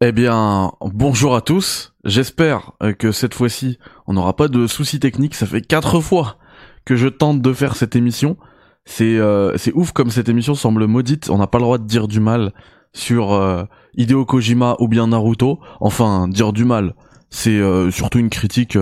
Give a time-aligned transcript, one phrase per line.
[0.00, 1.94] Eh bien, bonjour à tous.
[2.04, 5.36] J'espère euh, que cette fois-ci, on n'aura pas de soucis techniques.
[5.36, 6.36] Ça fait quatre fois
[6.84, 8.36] que je tente de faire cette émission.
[8.84, 11.30] C'est euh, c'est ouf comme cette émission semble maudite.
[11.30, 12.52] On n'a pas le droit de dire du mal
[12.92, 13.64] sur euh,
[13.96, 15.60] Hideo Kojima ou bien Naruto.
[15.80, 16.94] Enfin, dire du mal,
[17.30, 18.76] c'est euh, surtout une critique.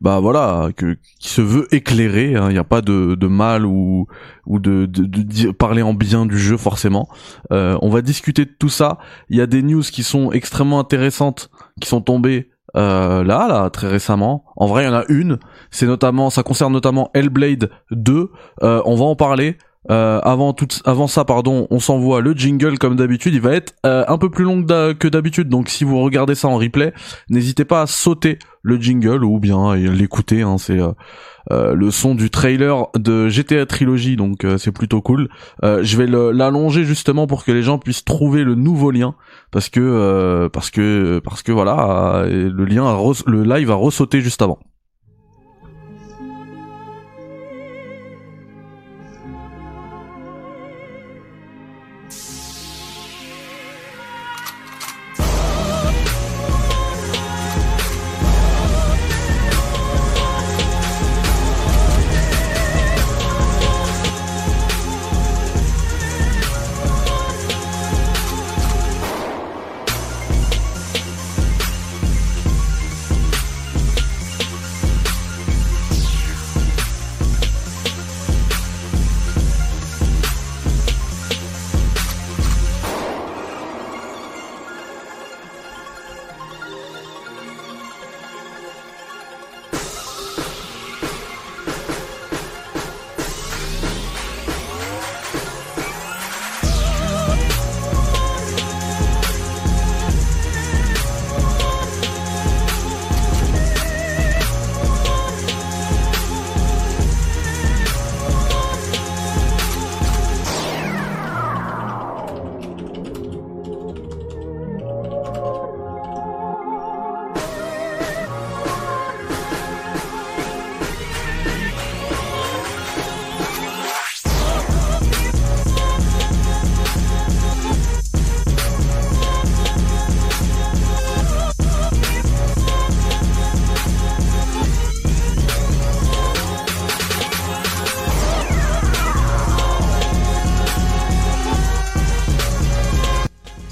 [0.00, 2.32] Bah voilà, qui se veut éclairer.
[2.32, 4.06] Il n'y a pas de, mal ou
[4.48, 7.08] de, parler en bien du jeu forcément.
[7.52, 8.98] Euh, on va discuter de tout ça.
[9.28, 11.50] Il y a des news qui sont extrêmement intéressantes
[11.80, 14.44] qui sont tombées euh, là, là, très récemment.
[14.56, 15.38] En vrai, il y en a une.
[15.70, 18.30] C'est notamment, ça concerne notamment Hellblade 2.
[18.62, 19.56] Euh, on va en parler.
[19.88, 23.34] Avant tout, avant ça, pardon, on s'envoie le jingle comme d'habitude.
[23.34, 25.48] Il va être un peu plus long que d'habitude.
[25.48, 26.92] Donc, si vous regardez ça en replay,
[27.30, 30.42] n'hésitez pas à sauter le jingle ou bien l'écouter.
[30.42, 30.90] Hein, c'est euh,
[31.52, 35.28] euh, le son du trailer de GTA Trilogy, donc euh, c'est plutôt cool.
[35.62, 39.14] Je vais l'allonger justement pour que les gens puissent trouver le nouveau lien
[39.52, 44.42] parce que parce que parce que voilà le lien a le live a ressauté juste
[44.42, 44.58] avant.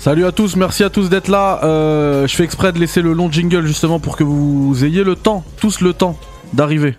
[0.05, 1.65] Salut à tous, merci à tous d'être là.
[1.65, 5.17] Euh, je fais exprès de laisser le long jingle justement pour que vous ayez le
[5.17, 6.19] temps, tous le temps
[6.53, 6.99] d'arriver.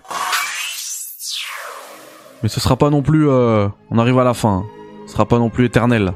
[2.42, 4.64] Mais ce sera pas non plus, euh, on arrive à la fin.
[4.64, 4.64] hein.
[5.06, 6.14] Ce sera pas non plus éternel.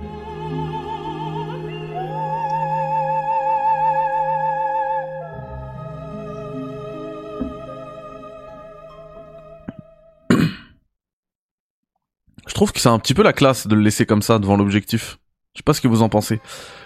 [12.48, 14.56] Je trouve que c'est un petit peu la classe de le laisser comme ça devant
[14.56, 15.20] l'objectif.
[15.60, 16.40] Je sais pas ce que vous en pensez.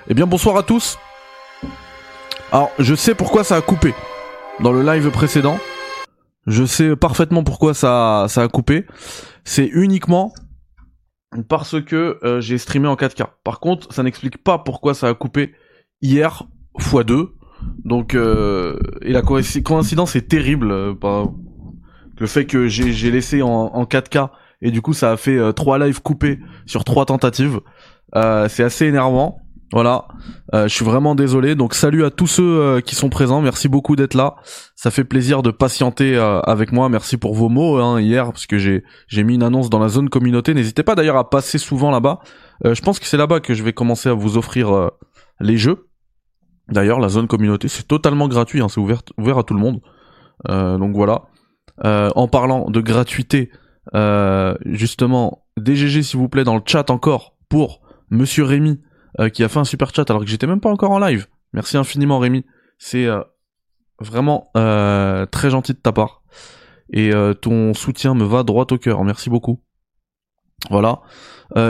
[0.09, 0.99] Eh bien bonsoir à tous.
[2.51, 3.95] Alors je sais pourquoi ça a coupé
[4.59, 5.61] dans le live précédent.
[6.49, 8.85] Je sais parfaitement pourquoi ça, a coupé.
[9.45, 10.33] C'est uniquement
[11.49, 13.27] parce que euh, j'ai streamé en 4K.
[13.45, 15.55] Par contre, ça n'explique pas pourquoi ça a coupé
[16.03, 16.43] hier
[16.81, 17.29] x2.
[17.85, 20.73] Donc euh, et la coïnci- coïncidence est terrible.
[20.73, 20.95] euh,
[22.19, 24.31] le fait que j'ai laissé en, en 4K
[24.63, 27.61] et du coup ça a fait euh, trois lives coupés sur trois tentatives.
[28.17, 29.45] Euh, c'est assez énervant.
[29.73, 30.05] Voilà,
[30.55, 31.57] Euh, je suis vraiment désolé.
[31.57, 33.41] Donc salut à tous ceux euh, qui sont présents.
[33.41, 34.37] Merci beaucoup d'être là.
[34.77, 36.89] Ça fait plaisir de patienter euh, avec moi.
[36.89, 39.89] Merci pour vos mots hein, hier parce que j'ai j'ai mis une annonce dans la
[39.89, 40.55] zone communauté.
[40.55, 42.21] N'hésitez pas d'ailleurs à passer souvent là-bas.
[42.65, 44.91] Je pense que c'est là-bas que je vais commencer à vous offrir
[45.41, 45.89] les jeux.
[46.69, 48.61] D'ailleurs, la zone communauté c'est totalement gratuit.
[48.63, 49.81] Hein, c'est ouvert ouvert à tout le monde.
[50.49, 51.23] Donc voilà.
[51.83, 53.51] En parlant de gratuité,
[54.67, 57.81] justement, DGG s'il vous plaît dans le chat encore pour
[58.11, 58.81] Monsieur Rémi
[59.21, 61.27] euh, qui a fait un super chat alors que j'étais même pas encore en live.
[61.53, 62.45] Merci infiniment Rémi,
[62.79, 63.21] c'est euh,
[64.01, 66.23] vraiment euh, très gentil de ta part
[66.93, 69.03] et ton soutien me va droit au cœur.
[69.05, 69.61] Merci beaucoup.
[70.71, 71.01] Voilà.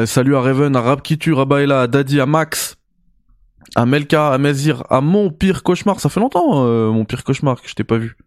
[0.06, 2.76] Salut à Raven, à Rapkitu, à Baela, à Daddy, à Max,
[3.74, 6.00] à Melka, à Mezir, à mon pire cauchemar.
[6.00, 8.18] Ça fait longtemps mon pire cauchemar que je t'ai pas vu.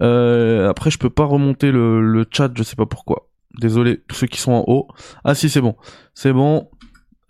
[0.00, 3.28] Après, je peux pas remonter le, le chat, je sais pas pourquoi.
[3.60, 4.88] Désolé, tous ceux qui sont en haut.
[5.22, 5.76] Ah si, c'est bon.
[6.14, 6.70] C'est bon.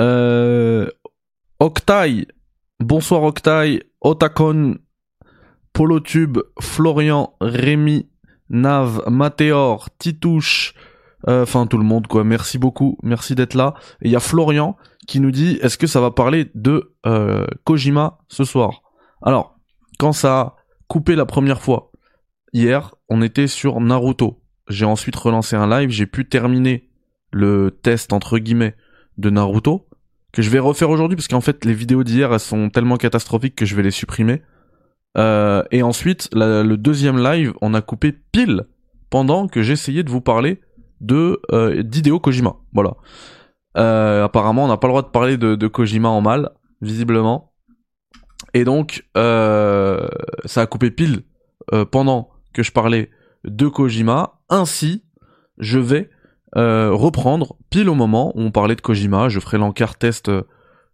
[0.01, 0.89] Euh,
[1.61, 2.27] Octaï.
[2.81, 3.83] Bonsoir Octaï.
[4.01, 4.79] Otakon.
[5.73, 6.39] Polotube.
[6.61, 7.35] Florian.
[7.41, 8.09] Rémi.
[8.51, 9.03] Nav.
[9.09, 9.89] Matéor.
[9.99, 10.75] Titouche.
[11.29, 12.25] euh, Enfin, tout le monde, quoi.
[12.25, 12.99] Merci beaucoup.
[13.03, 13.75] Merci d'être là.
[14.03, 14.77] Et il y a Florian
[15.07, 18.83] qui nous dit est-ce que ça va parler de euh, Kojima ce soir?
[19.23, 19.59] Alors,
[19.99, 20.57] quand ça a
[20.89, 21.93] coupé la première fois,
[22.53, 24.43] hier, on était sur Naruto.
[24.69, 26.89] J'ai ensuite relancé un live, j'ai pu terminer
[27.33, 28.77] le test entre guillemets
[29.19, 29.87] de Naruto
[30.35, 33.55] que je vais refaire aujourd'hui parce qu'en fait les vidéos d'hier elles sont tellement catastrophiques
[33.55, 34.43] que je vais les supprimer.
[35.17, 38.65] Euh, et ensuite le deuxième live on a coupé pile
[39.11, 40.61] pendant que j'essayais de vous parler
[41.01, 42.57] de euh, Kojima.
[42.73, 42.97] Voilà.
[43.77, 46.51] Euh, apparemment on n'a pas le droit de parler de, Kojima en mal
[46.81, 47.53] visiblement.
[48.55, 50.09] Et donc euh,
[50.45, 51.23] ça a coupé pile
[51.93, 53.11] pendant que je parlais
[53.45, 54.41] de Kojima.
[54.49, 55.05] Ainsi
[55.59, 56.11] je vais
[56.57, 59.29] euh, reprendre pile au moment où on parlait de Kojima.
[59.29, 60.43] Je ferai l'encart test euh,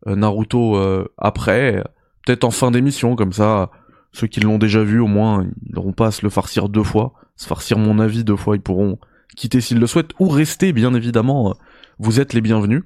[0.06, 1.84] Naruto euh, après,
[2.24, 3.70] peut-être en fin d'émission, comme ça,
[4.12, 6.82] ceux qui l'ont déjà vu, au moins, ils n'auront pas à se le farcir deux
[6.82, 8.98] fois, se farcir mon avis deux fois, ils pourront
[9.36, 11.54] quitter s'ils le souhaitent, ou rester, bien évidemment,
[11.98, 12.82] vous êtes les bienvenus.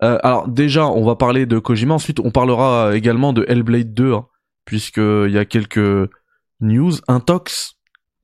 [0.00, 4.26] alors déjà, on va parler de Kojima, ensuite on parlera également de Hellblade 2, hein,
[4.64, 6.10] puisqu'il y a quelques
[6.60, 7.75] news, un tox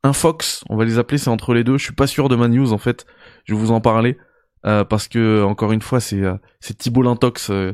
[0.05, 1.79] un Fox, on va les appeler, c'est entre les deux.
[1.79, 3.07] Je suis pas sûr de ma news en fait.
[3.45, 4.19] Je vais vous en parler
[4.67, 6.37] euh, parce que encore une fois, c'est euh,
[6.79, 7.73] Thibault Lintox euh,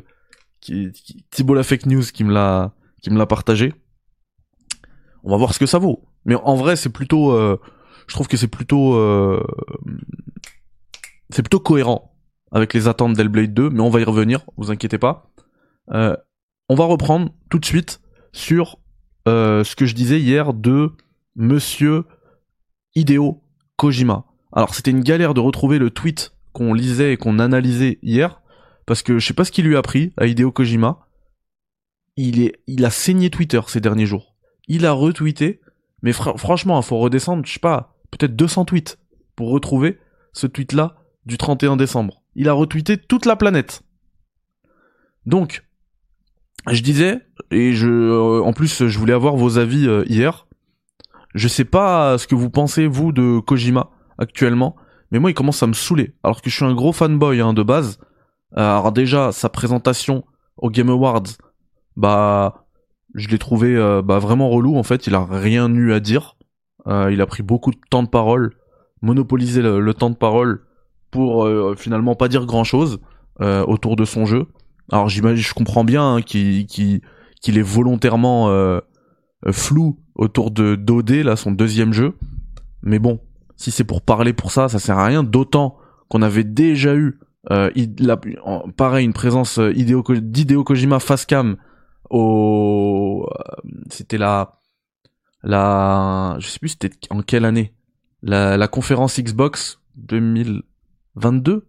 [0.61, 0.93] qui,
[1.31, 2.73] Thibault la fake news qui me l'a
[3.03, 3.73] qui me l'a partagé.
[5.25, 6.05] On va voir ce que ça vaut.
[6.25, 7.33] Mais en vrai, c'est plutôt,
[8.07, 8.95] je trouve que c'est plutôt
[11.31, 12.15] c'est plutôt cohérent
[12.53, 13.71] avec les attentes d'Hellblade 2.
[13.71, 15.31] Mais on va y revenir, vous inquiétez pas.
[15.89, 18.01] on va reprendre tout de suite
[18.33, 18.79] sur
[19.27, 20.93] ce que je disais hier de
[21.37, 22.05] Monsieur
[22.99, 23.45] Hideo
[23.77, 24.25] Kojima.
[24.53, 28.43] Alors c'était une galère de retrouver le tweet qu'on lisait et qu'on analysait hier,
[28.87, 31.07] parce que je sais pas ce qui lui a pris à Hideo Kojima.
[32.17, 34.35] Il, est, il a saigné Twitter ces derniers jours.
[34.67, 35.61] Il a retweeté,
[36.03, 38.99] mais franchement, il faut redescendre, je sais pas, peut-être 200 tweets
[39.37, 40.01] pour retrouver
[40.33, 42.25] ce tweet-là du 31 décembre.
[42.35, 43.83] Il a retweeté toute la planète.
[45.27, 45.65] Donc,
[46.69, 47.21] je disais,
[47.53, 50.48] et je, euh, en plus, je voulais avoir vos avis euh, hier,
[51.39, 54.77] je sais pas ce que vous pensez, vous, de Kojima, actuellement,
[55.11, 56.15] mais moi, il commence à me saouler.
[56.23, 57.99] Alors que je suis un gros fanboy, hein, de base.
[58.57, 60.25] Euh, alors déjà, sa présentation
[60.57, 61.23] au Game Awards,
[61.97, 62.67] bah,
[63.15, 65.07] je l'ai trouvé euh, bah, vraiment relou, en fait.
[65.07, 66.37] Il a rien eu à dire.
[66.87, 68.55] Euh, il a pris beaucoup de temps de parole,
[69.03, 70.65] monopolisé le, temps de parole
[71.11, 71.49] pour
[71.79, 73.01] finalement pas dire grand-chose
[73.41, 74.47] autour de son jeu.
[74.91, 77.01] Alors je comprends bien hein, qu'il
[77.43, 78.81] est volontairement
[79.51, 82.15] flou autour de d'OD, là, son deuxième jeu.
[82.83, 83.21] Mais bon,
[83.57, 85.23] si c'est pour parler pour ça, ça sert à rien.
[85.23, 85.79] D'autant
[86.09, 87.19] qu'on avait déjà eu,
[87.51, 87.71] euh,
[88.77, 91.57] pareil, une présence euh, d'Hideo Kojima face cam
[92.11, 94.59] au, euh, c'était la,
[95.43, 97.75] la, je sais plus c'était en quelle année,
[98.23, 101.67] la, conférence Xbox 2022.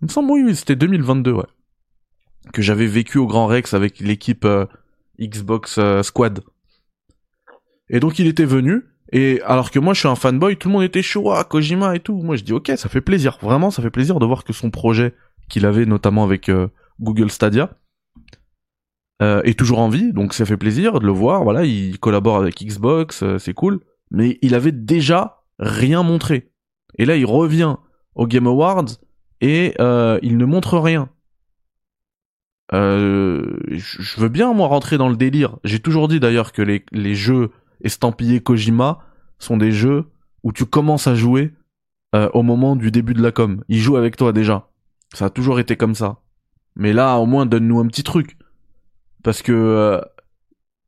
[0.00, 1.44] Il me semble oui, c'était 2022, ouais.
[2.52, 4.46] Que j'avais vécu au Grand Rex avec l'équipe
[5.20, 6.40] Xbox Squad.
[7.92, 10.72] Et donc il était venu, et alors que moi je suis un fanboy, tout le
[10.72, 12.22] monde était chaud, à Kojima et tout.
[12.22, 14.70] Moi je dis ok, ça fait plaisir, vraiment ça fait plaisir de voir que son
[14.70, 15.14] projet
[15.50, 16.68] qu'il avait notamment avec euh,
[16.98, 17.76] Google Stadia
[19.20, 21.44] euh, est toujours en vie, donc ça fait plaisir de le voir.
[21.44, 23.80] Voilà, il collabore avec Xbox, euh, c'est cool,
[24.10, 26.50] mais il avait déjà rien montré.
[26.98, 27.76] Et là il revient
[28.14, 28.86] au Game Awards
[29.42, 29.74] et
[30.22, 31.10] il ne montre rien.
[32.72, 35.58] je veux bien moi rentrer dans le délire.
[35.64, 37.50] J'ai toujours dit d'ailleurs que les, les jeux
[37.82, 39.00] estampillés Kojima
[39.38, 40.06] sont des jeux
[40.42, 41.52] où tu commences à jouer
[42.14, 43.64] euh, au moment du début de la com.
[43.68, 44.68] Il joue avec toi déjà.
[45.14, 46.18] Ça a toujours été comme ça.
[46.76, 48.36] Mais là, au moins, donne-nous un petit truc.
[49.22, 50.00] Parce que, euh,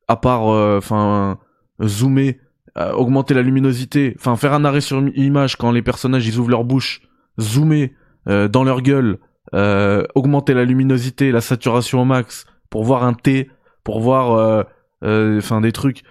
[0.08, 1.38] à part, euh, enfin,
[1.82, 2.40] zoomer,
[2.76, 6.64] augmenter la luminosité, enfin, faire un arrêt sur image quand les personnages ils ouvrent leur
[6.64, 7.02] bouche,
[7.40, 7.94] zoomer
[8.26, 9.20] dans leur gueule,
[10.16, 13.48] augmenter la luminosité, la saturation au max, pour voir un T,
[13.84, 14.66] pour voir,
[15.02, 16.02] enfin, des trucs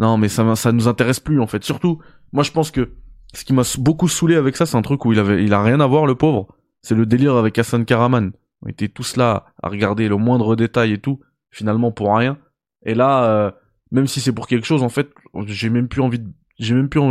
[0.00, 1.62] non, mais ça, ça nous intéresse plus en fait.
[1.62, 2.00] Surtout,
[2.32, 2.94] moi je pense que
[3.34, 5.78] ce qui m'a beaucoup saoulé avec ça, c'est un truc où il avait, a rien
[5.78, 6.48] à voir le pauvre.
[6.80, 8.32] C'est le délire avec Hassan Karaman.
[8.62, 12.38] On était tous là à regarder le moindre détail et tout, finalement pour rien.
[12.86, 13.50] Et là, euh,
[13.90, 15.10] même si c'est pour quelque chose, en fait,
[15.46, 16.28] j'ai même plus envie de,
[16.58, 17.02] j'ai même plus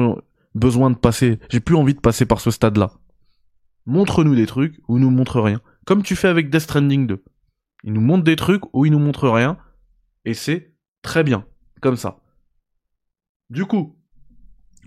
[0.56, 2.92] besoin de passer, j'ai plus envie de passer par ce stade-là.
[3.86, 5.62] Montre-nous des trucs ou nous montre rien.
[5.86, 7.24] Comme tu fais avec Death Stranding 2.
[7.84, 9.58] Il nous montre des trucs ou il nous montre rien.
[10.26, 11.46] Et c'est très bien.
[11.82, 12.20] Comme ça.
[13.50, 13.96] Du coup,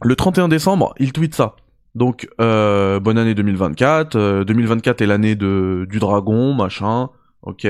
[0.03, 1.57] le 31 décembre, il tweet ça.
[1.95, 4.45] Donc, euh, bonne année 2024.
[4.45, 7.11] 2024 euh, est l'année de du dragon, machin.
[7.43, 7.67] Ok.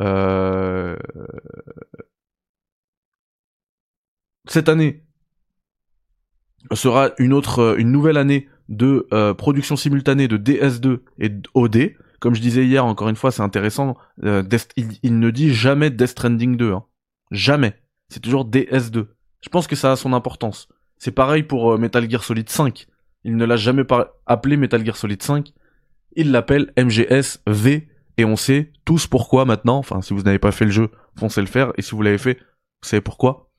[0.00, 0.96] Euh,
[4.46, 5.04] cette année
[6.72, 11.94] sera une autre, une nouvelle année de production simultanée de DS2 et d'OD.
[12.20, 13.96] comme je disais hier, encore une fois, c'est intéressant.
[14.24, 14.42] euh,
[14.76, 16.72] il ne dit jamais Death Stranding 2.
[16.72, 16.84] hein.
[17.30, 17.74] Jamais.
[18.08, 19.06] C'est toujours DS2.
[19.40, 20.68] Je pense que ça a son importance.
[20.98, 22.86] C'est pareil pour euh, Metal Gear Solid 5.
[23.24, 23.84] Il ne l'a jamais
[24.26, 25.52] appelé Metal Gear Solid 5.
[26.16, 27.88] Il l'appelle MGS V.
[28.16, 29.78] Et on sait tous pourquoi maintenant.
[29.78, 31.72] Enfin, si vous n'avez pas fait le jeu, foncez le faire.
[31.76, 33.50] Et si vous l'avez fait, vous savez pourquoi.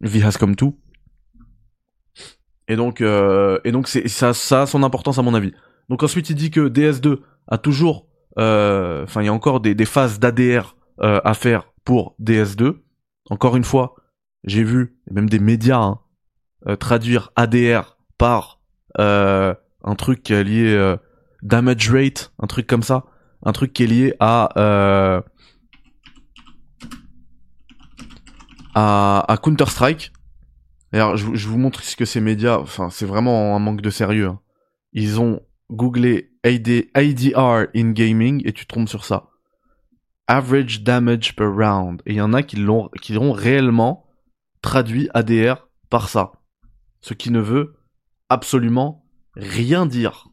[0.00, 0.78] V has come to.
[2.68, 5.52] Et donc, euh, et donc c'est ça, ça a son importance à mon avis.
[5.88, 7.18] Donc ensuite, il dit que DS2
[7.48, 8.06] a toujours,
[8.38, 12.76] euh, enfin, il y a encore des, phases d'ADR à faire pour DS2.
[13.30, 13.96] Encore une fois,
[14.44, 16.00] j'ai vu même des médias hein,
[16.66, 18.60] euh, traduire ADR par
[18.98, 20.96] euh, un truc qui est lié euh,
[21.42, 23.04] damage rate, un truc comme ça,
[23.44, 25.20] un truc qui est lié à euh,
[28.74, 30.12] à, à Counter Strike.
[30.92, 33.90] D'ailleurs, je, je vous montre ce que ces médias, enfin, c'est vraiment un manque de
[33.90, 34.28] sérieux.
[34.28, 34.40] hein.
[34.92, 39.28] Ils ont googlé AD, ADR in gaming et tu tombes sur ça.
[40.26, 42.02] Average damage per round.
[42.06, 44.01] Et il y en a qui l'ont, qui l'ont réellement
[44.62, 46.32] traduit ADR par ça.
[47.00, 47.74] Ce qui ne veut
[48.28, 49.04] absolument
[49.34, 50.28] rien dire.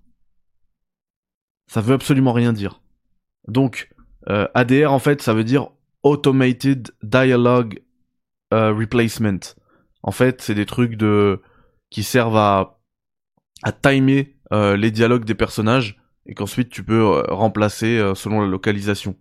[1.68, 2.82] Ça veut absolument rien dire.
[3.48, 3.90] Donc,
[4.30, 5.70] euh, ADR en fait, ça veut dire
[6.04, 7.82] Automated Dialogue
[8.54, 9.40] euh, Replacement.
[10.04, 11.42] En fait, c'est des trucs de
[11.90, 12.80] qui servent à
[13.82, 19.16] timer euh, les dialogues des personnages et qu'ensuite tu peux remplacer selon la localisation.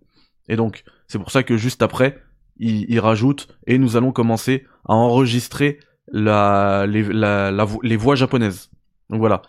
[0.49, 2.23] Et donc, c'est pour ça que juste après,
[2.59, 5.79] il, il rajoute et nous allons commencer à enregistrer
[6.11, 8.71] la, les, la, la les voix japonaises.
[9.11, 9.43] Donc voilà.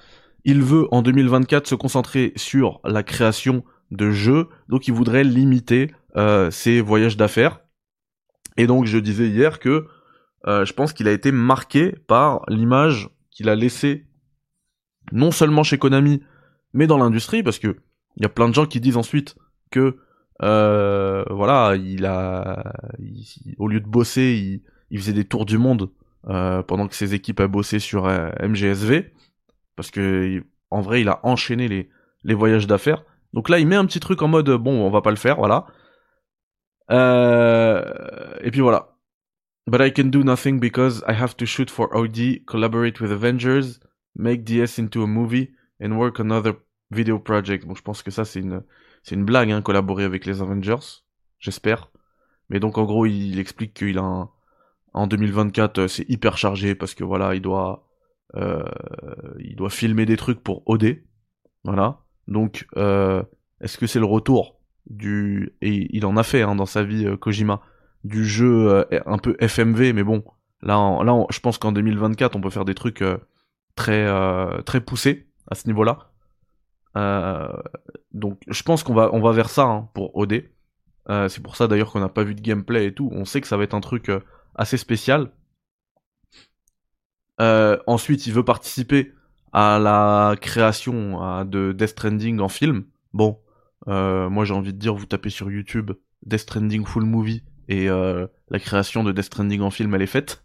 [0.45, 5.91] Il veut en 2024 se concentrer sur la création de jeux, donc il voudrait limiter
[6.15, 7.59] euh, ses voyages d'affaires.
[8.57, 9.87] Et donc je disais hier que
[10.47, 14.05] euh, je pense qu'il a été marqué par l'image qu'il a laissée
[15.11, 16.21] non seulement chez Konami,
[16.73, 17.77] mais dans l'industrie, parce que
[18.17, 19.35] il y a plein de gens qui disent ensuite
[19.71, 19.97] que
[20.41, 22.73] euh, voilà, il a,
[23.57, 25.91] au lieu de bosser, il, faisait des tours du monde
[26.27, 29.11] euh, pendant que ses équipes a bossé sur euh, MGSV,
[29.75, 31.89] parce que en vrai, il a enchaîné les,
[32.23, 33.03] les voyages d'affaires.
[33.33, 35.37] Donc là, il met un petit truc en mode bon, on va pas le faire,
[35.37, 35.67] voilà.
[38.41, 38.95] Et puis voilà.
[39.67, 43.79] But I can do nothing because I have to shoot for OD, collaborate with Avengers,
[44.15, 46.55] make DS into a movie, and work on other
[46.89, 47.65] video projects.
[47.67, 48.63] Bon, je pense que ça, c'est une,
[49.03, 51.03] c'est une blague, hein, collaborer avec les Avengers.
[51.39, 51.91] J'espère.
[52.49, 54.29] Mais donc, en gros, il explique qu'il a
[54.93, 57.87] en 2024, euh, c'est hyper chargé parce que voilà, il doit,
[58.35, 58.63] euh,
[59.39, 61.03] il doit filmer des trucs pour OD.
[61.63, 61.99] Voilà.
[62.27, 63.23] Donc, euh,
[63.61, 67.07] est-ce que c'est le retour du, et il en a fait, hein, dans sa vie,
[67.19, 67.61] Kojima,
[68.03, 70.23] du jeu un peu FMV, mais bon,
[70.61, 73.03] là, là, je pense qu'en 2024, on peut faire des trucs
[73.75, 74.07] très,
[74.63, 76.08] très poussés à ce niveau-là.
[76.97, 77.51] Euh,
[78.13, 80.43] donc, je pense qu'on va, vers ça hein, pour OD.
[81.09, 83.09] Euh, c'est pour ça d'ailleurs qu'on n'a pas vu de gameplay et tout.
[83.11, 84.19] On sait que ça va être un truc euh,
[84.55, 85.31] assez spécial.
[87.39, 89.13] Ensuite, il veut participer
[89.53, 92.83] à la création de Death Stranding en film.
[93.13, 93.39] Bon,
[93.87, 95.91] moi j'ai envie de dire, vous tapez sur YouTube
[96.25, 100.43] Death Stranding full movie et la création de Death Stranding en film, elle est faite.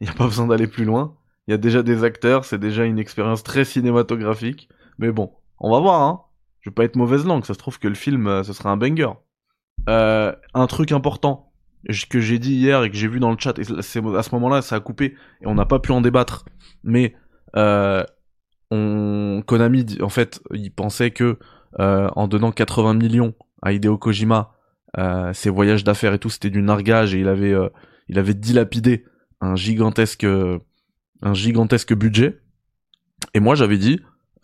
[0.00, 1.16] Il n'y a pas besoin d'aller plus loin.
[1.48, 4.68] Il y a déjà des acteurs, c'est déjà une expérience très cinématographique.
[4.98, 6.22] Mais bon, on va voir, hein.
[6.60, 8.70] Je vais pas être mauvaise langue, ça se trouve que le film, euh, ce sera
[8.70, 9.10] un banger.
[9.88, 11.52] Euh, un truc important
[12.10, 14.62] que j'ai dit hier et que j'ai vu dans le chat, et à ce moment-là,
[14.62, 16.44] ça a coupé et on n'a pas pu en débattre.
[16.82, 17.14] Mais
[17.56, 18.04] euh,
[18.70, 21.38] on Konami, en fait, il pensait que
[21.80, 24.54] euh, en donnant 80 millions à Hideo Kojima,
[24.98, 27.68] euh, ses voyages d'affaires et tout, c'était du nargage et il avait, euh,
[28.08, 29.04] il avait dilapidé
[29.40, 32.40] un gigantesque, un gigantesque budget.
[33.34, 34.00] Et moi, j'avais dit,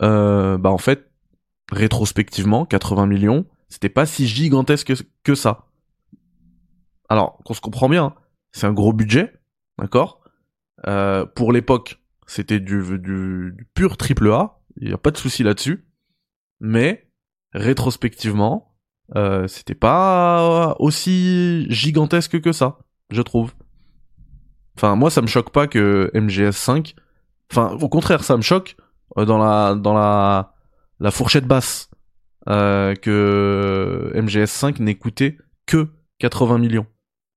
[0.09, 1.11] bah en fait,
[1.73, 4.93] rétrospectivement, 80 millions, c'était pas si gigantesque
[5.23, 5.67] que, ça.
[7.09, 8.15] Alors, qu'on se comprend bien,
[8.53, 9.33] c'est un gros budget,
[9.79, 10.21] d'accord?
[10.87, 15.87] Euh, Pour l'époque, c'était du, pur triple A, il n'y a pas de souci là-dessus.
[16.61, 17.11] Mais,
[17.53, 18.77] rétrospectivement,
[19.17, 22.79] euh, c'était pas aussi gigantesque que ça,
[23.11, 23.55] je trouve.
[24.77, 26.95] Enfin, moi, ça me choque pas que MGS5.
[27.51, 28.84] Enfin, au contraire, ça me choque euh,
[29.17, 30.55] dans la dans la
[31.01, 31.91] la fourchette basse
[32.49, 36.87] euh, que MGS5 n'ait coûté que 80 millions.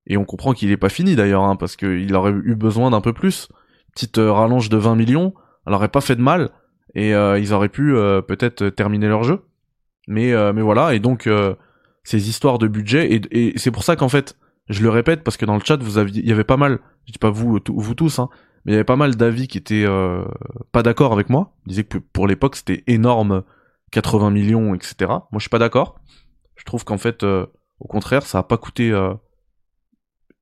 [0.06, 3.02] Et on comprend qu'il est pas fini d'ailleurs, hein, parce qu'il aurait eu besoin d'un
[3.02, 3.50] peu plus.
[3.94, 5.34] Petite euh, rallonge de 20 millions,
[5.66, 6.52] elle aurait pas fait de mal,
[6.96, 9.44] et euh, ils auraient pu euh, peut-être terminer leur jeu.
[10.08, 11.56] Mais euh, mais voilà, et donc euh,
[12.04, 14.38] ces histoires de budget, et, et c'est pour ça qu'en fait,
[14.70, 16.80] je le répète parce que dans le chat vous aviez, il y avait pas mal,
[17.06, 18.30] je dis pas vous vous tous, hein,
[18.68, 20.26] il y avait pas mal d'avis qui étaient euh,
[20.72, 21.56] pas d'accord avec moi.
[21.66, 23.44] Ils disaient que pour l'époque c'était énorme
[23.92, 24.96] 80 millions, etc.
[25.08, 26.00] Moi, je suis pas d'accord.
[26.56, 28.92] Je trouve qu'en fait, au contraire, ça a pas coûté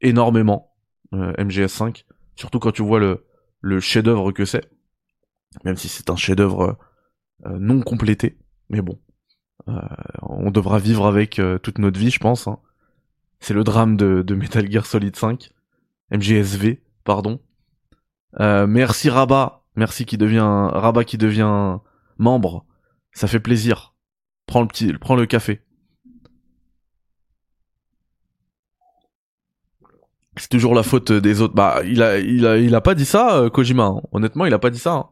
[0.01, 0.73] énormément
[1.13, 2.05] MGS5,
[2.35, 3.25] surtout quand tu vois le,
[3.61, 4.67] le chef-d'œuvre que c'est,
[5.63, 6.79] même si c'est un chef-d'œuvre
[7.45, 8.39] non complété.
[8.69, 8.97] Mais bon,
[9.67, 12.47] on devra vivre avec toute notre vie, je pense.
[12.47, 12.57] Hein.
[13.39, 15.51] C'est le drame de, de, Metal Gear Solid 5,
[16.11, 17.39] MGSV, pardon.
[18.39, 21.79] Merci Rabat, merci qui devient Rabat qui devient
[22.17, 22.65] membre.
[23.13, 23.93] Ça fait plaisir.
[24.45, 25.61] Prends le petit, prends le café.
[30.37, 31.55] C'est toujours la faute des autres.
[31.55, 33.93] Bah, il a, il a, il a pas dit ça, euh, Kojima.
[34.11, 35.11] Honnêtement, il a pas dit ça.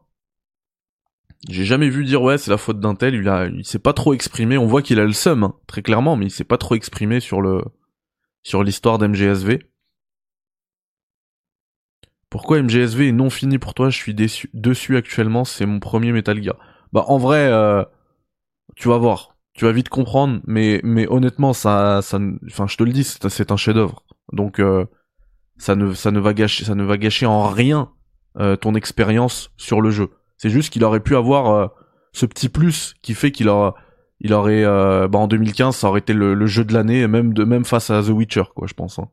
[1.48, 3.14] J'ai jamais vu dire ouais, c'est la faute d'un tel.
[3.14, 4.58] Il a, il s'est pas trop exprimé.
[4.58, 7.20] On voit qu'il a le seum, hein, très clairement, mais il s'est pas trop exprimé
[7.20, 7.62] sur le,
[8.42, 9.60] sur l'histoire d'MGSV.
[12.34, 13.90] Pourquoi MGSV est non fini pour toi?
[13.90, 15.44] Je suis déçu, dessus actuellement.
[15.44, 16.56] C'est mon premier Metal Gear.
[16.92, 17.84] Bah, en vrai, euh,
[18.74, 22.82] tu vas voir, tu vas vite comprendre, mais mais honnêtement, ça, ça, enfin, je te
[22.82, 24.02] le dis, c'est un chef-d'œuvre.
[24.32, 24.84] Donc euh,
[25.58, 27.92] ça ne ça ne va gâcher ça ne va gâcher en rien
[28.40, 30.10] euh, ton expérience sur le jeu.
[30.36, 31.68] C'est juste qu'il aurait pu avoir euh,
[32.10, 33.76] ce petit plus qui fait qu'il aura
[34.18, 37.64] il aurait bah en 2015 ça aurait été le, jeu de l'année même de même
[37.64, 38.98] face à The Witcher quoi je pense.
[38.98, 39.08] Hein.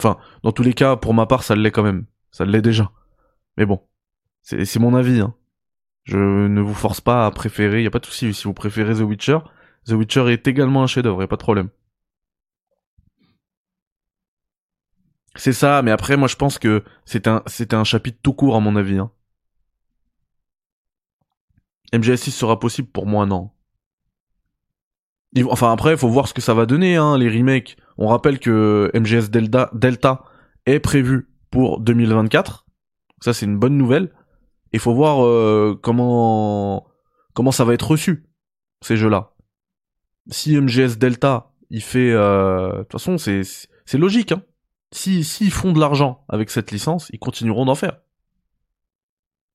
[0.00, 2.90] Enfin dans tous les cas pour ma part ça l'est quand même ça l'est déjà.
[3.56, 3.80] Mais bon
[4.42, 5.34] c'est mon avis hein.
[6.04, 8.94] Je ne vous force pas à préférer, y a pas de souci si vous préférez
[8.94, 9.38] The Witcher.
[9.86, 11.68] The Witcher est également un chef-d'œuvre, pas de problème.
[15.36, 18.60] C'est ça, mais après moi je pense que c'est un un chapitre tout court à
[18.60, 18.98] mon avis.
[18.98, 19.10] Hein.
[21.92, 23.50] MGS6 sera possible pour moi non.
[25.48, 27.76] Enfin après il faut voir ce que ça va donner hein, les remakes.
[27.98, 30.24] On rappelle que MGS Delta, Delta
[30.66, 32.66] est prévu pour 2024.
[33.20, 34.12] Ça c'est une bonne nouvelle.
[34.72, 36.86] Il faut voir euh, comment
[37.34, 38.26] comment ça va être reçu
[38.82, 39.32] ces jeux-là.
[40.30, 43.42] Si MGS Delta, il fait euh, de toute façon c'est
[43.84, 44.42] c'est logique hein.
[44.92, 48.00] Si s'ils font de l'argent avec cette licence, ils continueront d'en faire.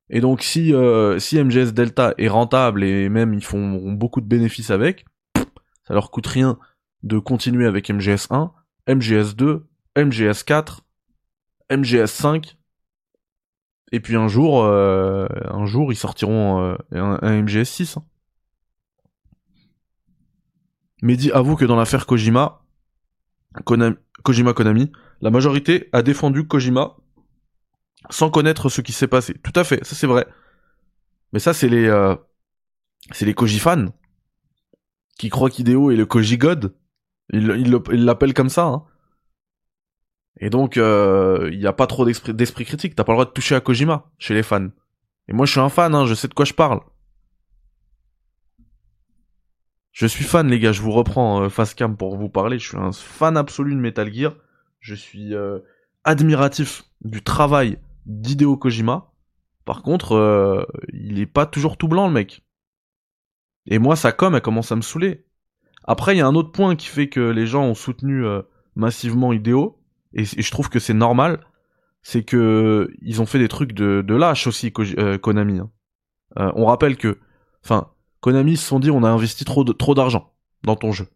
[0.10, 4.27] Et donc si euh, si MGS Delta est rentable et même ils font beaucoup de
[4.27, 5.05] bénéfices avec,
[5.84, 6.58] ça leur coûte rien
[7.03, 8.51] de continuer avec MGS 1,
[8.88, 10.84] MGS 2, MGS 4,
[11.71, 12.58] MGS 5
[13.91, 17.97] et puis un jour, euh, un jour, ils sortiront euh, un, MGS6.
[17.97, 18.04] Hein.
[21.01, 22.63] Mais dis, avoue que dans l'affaire Kojima,
[24.23, 26.97] Kojima Konami, la majorité a défendu Kojima
[28.10, 29.34] sans connaître ce qui s'est passé.
[29.36, 30.28] Tout à fait, ça c'est vrai.
[31.32, 32.15] Mais ça c'est les, euh,
[33.12, 33.88] c'est les Koji fans
[35.17, 36.75] qui croient qu'Hideo est le Koji God.
[37.32, 38.65] Ils l'appellent comme ça.
[38.65, 38.84] Hein.
[40.39, 42.95] Et donc, il euh, n'y a pas trop d'esprit critique.
[42.95, 44.67] T'as pas le droit de toucher à Kojima chez les fans.
[45.27, 46.81] Et moi, je suis un fan, hein, je sais de quoi je parle.
[49.91, 52.59] Je suis fan, les gars, je vous reprends euh, face cam pour vous parler.
[52.59, 54.35] Je suis un fan absolu de Metal Gear.
[54.81, 55.59] Je suis euh,
[56.03, 59.11] admiratif du travail d'Hideo Kojima.
[59.63, 62.43] Par contre, il est pas toujours tout blanc, le mec.
[63.65, 65.25] Et moi, sa com, elle commence à me saouler.
[65.85, 68.23] Après, il y a un autre point qui fait que les gens ont soutenu
[68.75, 69.81] massivement Hideo
[70.15, 71.41] et, je trouve que c'est normal,
[72.01, 75.60] c'est que ils ont fait des trucs de, de lâche aussi euh, Konami.
[75.60, 75.69] Hein.
[76.39, 77.19] Euh, on rappelle que,
[77.63, 81.08] enfin, Konami se sont dit on a investi trop de, trop d'argent dans ton jeu,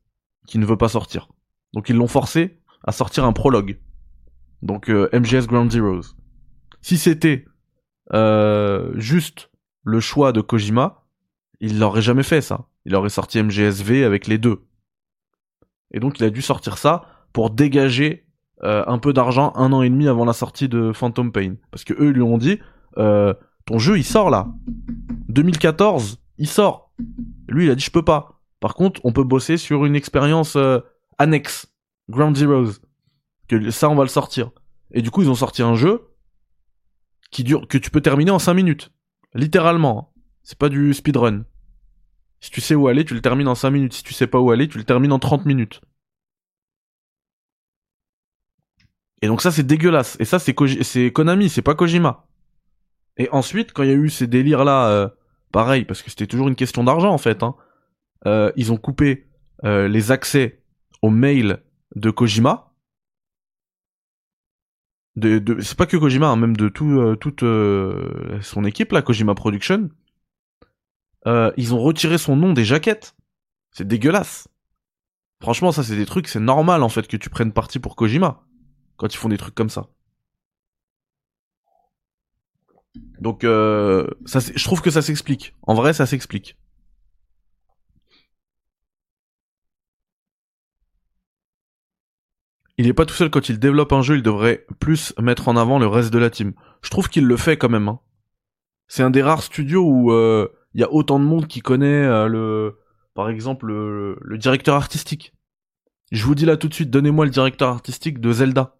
[0.48, 1.30] qui ne veut pas sortir.
[1.74, 3.80] Donc ils l'ont forcé à sortir un prologue.
[4.62, 6.16] Donc euh, MGS Ground Zeroes.
[6.82, 7.46] Si c'était
[8.96, 9.50] juste
[9.84, 11.06] le choix de Kojima,
[11.60, 12.68] il l'aurait jamais fait ça.
[12.86, 14.66] Il aurait sorti MGSV avec les deux.
[15.92, 18.29] Et donc il a dû sortir ça pour dégager
[18.64, 21.56] euh, un peu d'argent un an et demi avant la sortie de Phantom Pain.
[21.72, 22.60] Parce que eux lui ont dit,
[22.98, 23.34] euh,
[23.66, 24.48] ton jeu il sort là.
[25.30, 26.92] 2014, il sort.
[27.48, 28.42] Lui il a dit je peux pas.
[28.60, 30.80] Par contre, on peut bosser sur une expérience euh,
[31.18, 31.74] annexe,
[32.10, 32.80] Ground Zeroes.
[33.48, 34.52] Que ça on va le sortir.
[34.92, 36.10] Et du coup ils ont sorti un jeu
[37.32, 38.92] qui dure que tu peux terminer en 5 minutes.
[39.34, 40.12] Littéralement.
[40.16, 40.22] Hein.
[40.44, 41.46] C'est pas du speedrun.
[42.42, 43.94] Si tu sais où aller, tu le termines en 5 minutes.
[43.94, 45.82] Si tu sais pas où aller, tu le termines en 30 minutes.
[49.22, 50.18] Et donc ça c'est dégueulasse.
[50.20, 50.54] Et ça c'est
[51.12, 52.26] Konami, c'est pas Kojima.
[53.18, 55.10] Et ensuite quand il y a eu ces délires là, euh,
[55.52, 57.44] pareil parce que c'était toujours une question d'argent en fait.
[57.44, 57.56] Hein,
[58.26, 59.28] euh, ils ont coupé
[59.66, 60.62] euh, les accès
[61.02, 61.62] aux mails
[61.96, 62.74] de Kojima.
[65.16, 69.36] De, de c'est pas que Kojima, hein, même de tout, toute son équipe là, Kojima
[69.36, 69.90] Production.
[71.26, 73.16] ils ont retiré son nom des jaquettes.
[73.72, 74.48] C'est dégueulasse.
[75.42, 78.46] Franchement, ça c'est des trucs, c'est normal en fait que tu prennes parti pour Kojima
[79.00, 79.88] quand ils font des trucs comme ça.
[83.20, 85.56] Donc, euh, je trouve que ça s'explique.
[85.64, 86.58] En vrai, ça s'explique.
[92.78, 95.56] Il n'est pas tout seul quand il développe un jeu, il devrait plus mettre en
[95.56, 96.54] avant le reste de la team.
[96.82, 97.88] Je trouve qu'il le fait quand même.
[97.88, 98.00] Hein.
[98.88, 102.04] C'est un des rares studios où euh, il y a autant de monde qui connaît
[102.06, 102.80] euh, le,
[103.14, 105.34] par exemple, le directeur artistique.
[106.12, 108.79] Je vous dis là tout de suite, donnez-moi le directeur artistique de Zelda.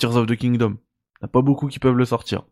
[0.00, 0.78] Tears of the Kingdom.
[1.20, 2.44] Il a pas beaucoup qui peuvent le sortir.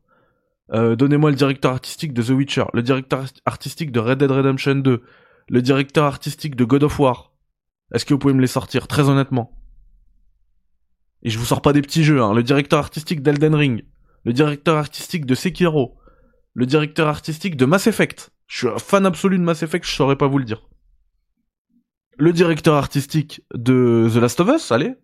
[0.72, 4.74] Euh, donnez-moi le directeur artistique de The Witcher, le directeur artistique de Red Dead Redemption
[4.76, 5.02] 2,
[5.48, 7.32] le directeur artistique de God of War.
[7.94, 9.58] Est-ce que vous pouvez me les sortir, très honnêtement?
[11.22, 12.34] Et je vous sors pas des petits jeux, hein.
[12.34, 13.84] Le directeur artistique d'Elden Ring,
[14.24, 15.96] le directeur artistique de Sekiro,
[16.52, 18.30] le directeur artistique de Mass Effect.
[18.46, 20.68] Je suis un fan absolu de Mass Effect, je saurais pas vous le dire.
[22.18, 24.96] Le directeur artistique de The Last of Us, allez.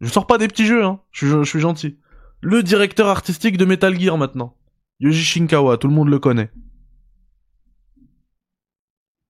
[0.00, 1.00] Je sors pas des petits jeux, hein.
[1.10, 1.98] Je suis, gentil.
[2.40, 4.56] Le directeur artistique de Metal Gear maintenant.
[4.98, 6.50] Yoji Shinkawa, tout le monde le connaît.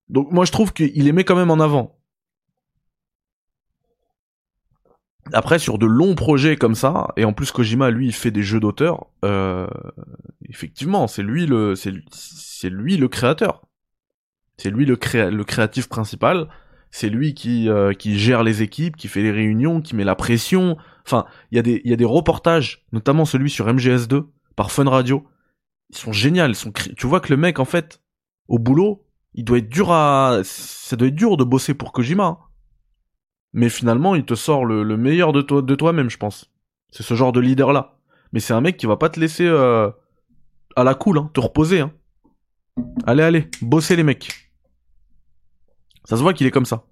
[0.09, 1.97] Donc moi je trouve qu'il les met quand même en avant.
[5.33, 8.43] Après sur de longs projets comme ça, et en plus Kojima lui il fait des
[8.43, 9.69] jeux d'auteur, euh,
[10.49, 11.75] effectivement c'est lui le
[13.07, 13.63] créateur,
[14.57, 16.49] c'est lui le créatif principal,
[16.91, 20.15] c'est lui qui euh, qui gère les équipes, qui fait les réunions, qui met la
[20.15, 20.77] pression.
[21.07, 24.27] Enfin il y a des y a des reportages, notamment celui sur MGS2
[24.57, 25.27] par Fun Radio,
[25.91, 28.03] ils sont géniaux, ils sont tu vois que le mec en fait
[28.49, 32.25] au boulot il doit être dur à, ça doit être dur de bosser pour Kojima.
[32.25, 32.39] Hein.
[33.53, 36.53] Mais finalement, il te sort le, meilleur de toi, de toi-même, je pense.
[36.91, 37.99] C'est ce genre de leader là.
[38.33, 39.91] Mais c'est un mec qui va pas te laisser euh,
[40.77, 41.81] à la cool, hein, te reposer.
[41.81, 41.93] Hein.
[43.07, 44.50] Allez, allez, bossez les mecs.
[46.05, 46.85] Ça se voit qu'il est comme ça.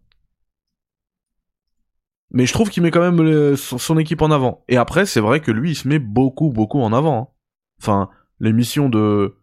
[2.31, 4.65] Mais je trouve qu'il met quand même son, équipe en avant.
[4.69, 7.19] Et après, c'est vrai que lui, il se met beaucoup, beaucoup en avant.
[7.19, 7.35] Hein.
[7.81, 9.37] Enfin, l'émission de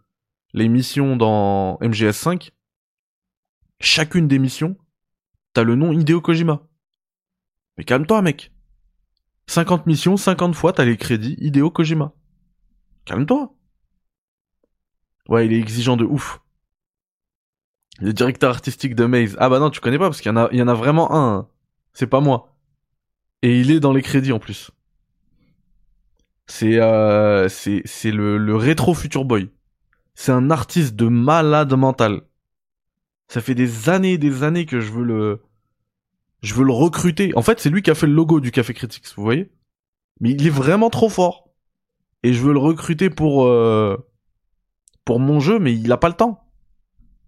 [0.54, 2.52] l'émission dans MGS5,
[3.80, 4.78] chacune des missions,
[5.54, 6.68] t'as le nom Hideo Kojima.
[7.78, 8.54] Mais calme-toi, mec.
[9.48, 12.14] 50 missions, 50 fois, t'as les crédits Hideo Kojima.
[13.06, 13.54] Calme-toi.
[15.28, 16.40] Ouais, il est exigeant de ouf.
[18.00, 19.38] Le directeur artistique de Maze.
[19.40, 20.74] Ah bah non, tu connais pas parce qu'il y en a, il y en a
[20.74, 21.38] vraiment un.
[21.38, 21.48] Hein.
[21.94, 22.56] C'est pas moi.
[23.42, 24.72] Et il est dans les crédits en plus.
[26.48, 29.50] C'est euh, c'est c'est le le rétro Future Boy.
[30.14, 32.22] C'est un artiste de malade mental.
[33.28, 35.42] Ça fait des années et des années que je veux le,
[36.42, 37.36] je veux le recruter.
[37.36, 39.52] En fait, c'est lui qui a fait le logo du Café Critics, vous voyez
[40.22, 41.50] Mais il est vraiment trop fort.
[42.24, 43.98] Et je veux le recruter pour, euh,
[45.04, 46.45] pour mon jeu, mais il a pas le temps.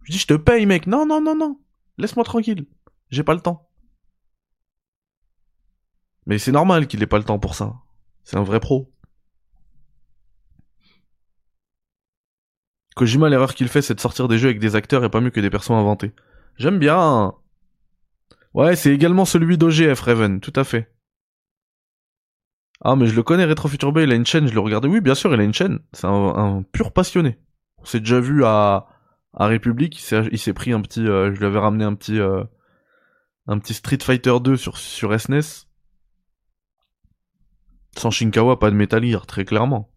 [0.08, 0.88] Je dis, je te paye, mec.
[0.88, 1.60] Non, non, non, non.
[1.98, 2.66] Laisse-moi tranquille.
[3.10, 3.70] J'ai pas le temps.
[6.26, 7.76] Mais c'est normal qu'il ait pas le temps pour ça.
[8.24, 8.90] C'est un vrai pro.
[12.96, 15.30] Kojima, l'erreur qu'il fait, c'est de sortir des jeux avec des acteurs et pas mieux
[15.30, 16.14] que des persos inventés.
[16.56, 17.34] J'aime bien.
[18.54, 20.90] Ouais, c'est également celui d'OGF, Raven, tout à fait.
[22.80, 24.88] Ah, mais je le connais, Retro Future Boy, il a une chaîne, je le regardais.
[24.88, 25.80] Oui, bien sûr, il a une chaîne.
[25.92, 27.38] C'est un, pur passionné.
[27.80, 28.88] On s'est déjà vu à,
[29.38, 32.44] à République, il s'est pris un petit, euh, je lui avais ramené un petit, euh,
[33.46, 35.40] un petit Street Fighter 2 sur, SNES.
[35.40, 35.42] E
[37.98, 39.92] Sans Shinkawa, pas de Metal Gear, très clairement.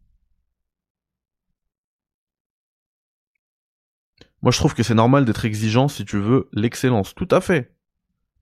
[4.42, 7.14] Moi, je trouve que c'est normal d'être exigeant si tu veux l'excellence.
[7.14, 7.74] Tout à fait.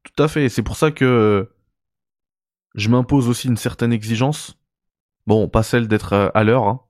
[0.03, 0.49] Tout à fait.
[0.49, 1.51] C'est pour ça que
[2.75, 4.59] je m'impose aussi une certaine exigence.
[5.27, 6.81] Bon, pas celle d'être euh, à l'heure, hein.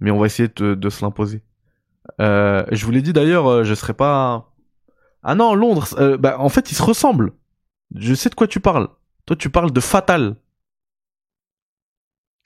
[0.00, 1.42] mais on va essayer de, se l'imposer.
[2.20, 4.52] Euh, je vous l'ai dit d'ailleurs, euh, je serais pas.
[5.22, 6.16] Ah non, Londres.
[6.18, 7.32] bah, en fait, ils se ressemblent.
[7.94, 8.88] Je sais de quoi tu parles.
[9.26, 10.36] Toi, tu parles de Fatal,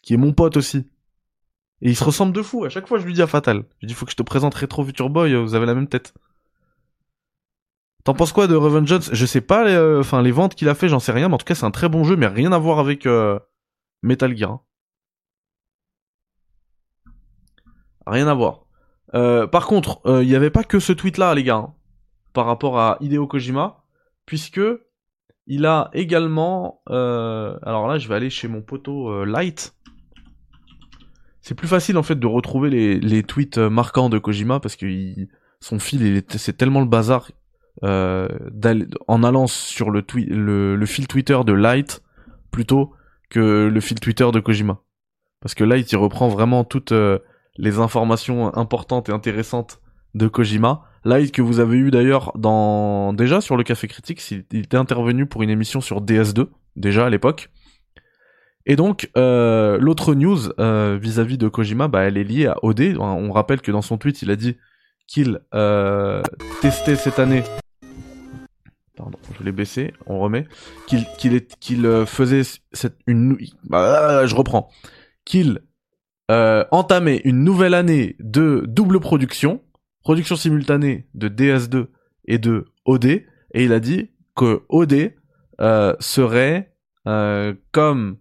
[0.03, 0.87] qui est mon pote aussi.
[1.81, 2.65] Et il se ressemble de fou.
[2.65, 3.59] À chaque fois, je lui dis à Fatal.
[3.59, 5.89] Je lui dis, faut que je te présente Retro Future Boy, vous avez la même
[5.89, 6.15] tête.
[8.09, 9.11] T'en penses quoi de Revengeance?
[9.13, 11.35] Je sais pas, les, euh, enfin les ventes qu'il a fait, j'en sais rien, mais
[11.35, 13.39] en tout cas c'est un très bon jeu, mais rien à voir avec euh,
[14.03, 14.53] Metal Gear.
[14.53, 14.61] Hein.
[18.07, 18.65] Rien à voir.
[19.15, 21.75] Euh, par contre, il n'y avait pas que ce tweet-là, les gars, hein,
[22.33, 23.85] par rapport à Hideo Kojima,
[24.27, 24.61] puisque
[25.47, 26.83] il a également.
[26.87, 29.75] alors là, je vais aller chez mon poteau Light
[31.49, 34.87] c'est plus facile en fait de retrouver les, tweets euh, marquants de Kojima parce que
[35.61, 37.31] son fil, c'est tellement le bazar
[37.85, 38.29] euh,
[39.07, 42.03] en allant sur le, le, fil Twitter de Light
[42.51, 42.93] plutôt
[43.31, 44.83] que le fil Twitter de Kojima.
[45.41, 47.19] Parce que Light, il reprend vraiment toutes euh,
[47.59, 49.81] les informations importantes et intéressantes
[50.15, 50.83] de Kojima.
[51.05, 55.27] Light que vous avez eu d'ailleurs dans déjà sur le Café Critique, il était intervenu
[55.27, 57.51] pour une émission sur DS2 déjà à l'époque.
[58.67, 62.97] Et donc, euh, l'autre news euh, vis-à-vis de Kojima, bah, elle est liée à OD.
[62.99, 64.57] On rappelle que dans son tweet, il a dit
[65.07, 66.23] qu'il euh,
[66.61, 67.43] testait cette année
[68.99, 70.47] pardon, je l'ai baissé, on remet,
[70.87, 71.07] qu'il
[72.07, 72.43] faisait
[72.73, 74.71] cette une bah, je reprends,
[75.25, 75.61] qu'il
[76.31, 79.63] euh, entamait une nouvelle année de double production,
[80.03, 81.87] production simultanée de DS2
[82.27, 85.15] et de OD, et il a dit que OD
[85.61, 86.75] euh, serait
[87.07, 88.19] euh, comme,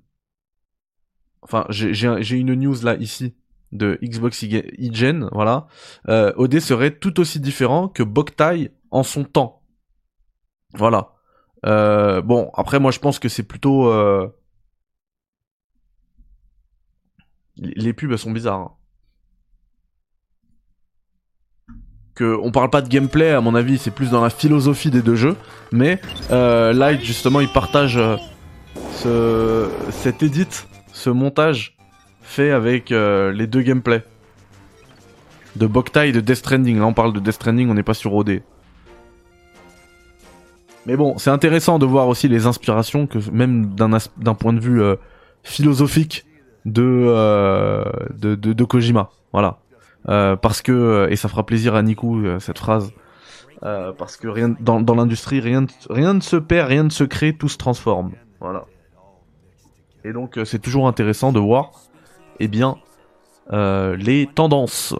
[1.41, 3.35] enfin j'ai une news là ici
[3.71, 5.67] de Xbox IGen, voilà,
[6.07, 9.63] euh, OD serait tout aussi différent que Boktai en son temps.
[10.73, 11.13] Voilà.
[11.63, 13.91] Bon, après moi je pense que c'est plutôt...
[13.91, 14.29] Euh...
[17.59, 18.59] Les pubs sont bizarres.
[18.59, 18.71] Hein.
[22.15, 25.01] Que on parle pas de gameplay, à mon avis, c'est plus dans la philosophie des
[25.01, 25.35] deux jeux.
[25.71, 25.99] Mais
[26.31, 28.17] euh, Light justement il partage euh,
[28.93, 30.47] ce, cet edit,
[30.93, 31.77] ce montage
[32.21, 34.03] fait avec euh, les deux gameplays
[35.55, 36.79] de Boktai et de Death Stranding.
[36.79, 38.41] Là, on parle de Death Stranding, on n'est pas sur OD.
[40.85, 44.81] Mais bon, c'est intéressant de voir aussi les inspirations que même d'un point de vue
[45.43, 46.26] philosophique
[46.75, 49.09] euh, de, de, de, Kojima.
[49.33, 49.59] Voilà.
[50.05, 52.91] parce que et ça fera plaisir à Niku cette phrase.
[53.61, 57.49] parce que rien dans, l'industrie rien rien ne se perd, rien ne se crée, tout
[57.49, 58.11] se transforme.
[58.39, 58.65] Voilà.
[60.03, 61.71] Et donc c'est toujours intéressant de voir
[62.39, 62.77] eh bien,
[63.51, 64.95] euh, les tendances.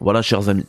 [0.00, 0.66] Voilà, chers amis.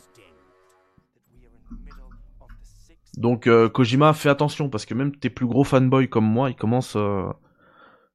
[3.17, 6.55] Donc euh, Kojima, fais attention parce que même tes plus gros fanboys comme moi, ils
[6.55, 7.27] commencent euh,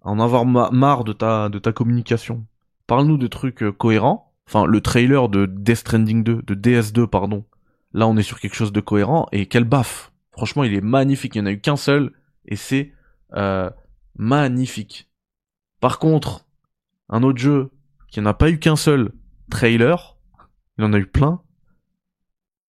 [0.03, 2.47] en avoir marre de ta communication.
[2.87, 4.33] Parle-nous de trucs cohérents.
[4.47, 7.45] Enfin, le trailer de Death Stranding 2, de DS2 pardon.
[7.93, 10.13] Là, on est sur quelque chose de cohérent et quel baffe.
[10.33, 11.35] Franchement, il est magnifique.
[11.37, 12.13] Il n'y en a eu qu'un seul
[12.47, 12.93] et c'est
[14.17, 15.09] magnifique.
[15.81, 16.47] Par contre,
[17.09, 17.71] un autre jeu
[18.09, 19.13] qui n'a pas eu qu'un seul
[19.51, 20.17] trailer,
[20.79, 21.41] il en a eu plein.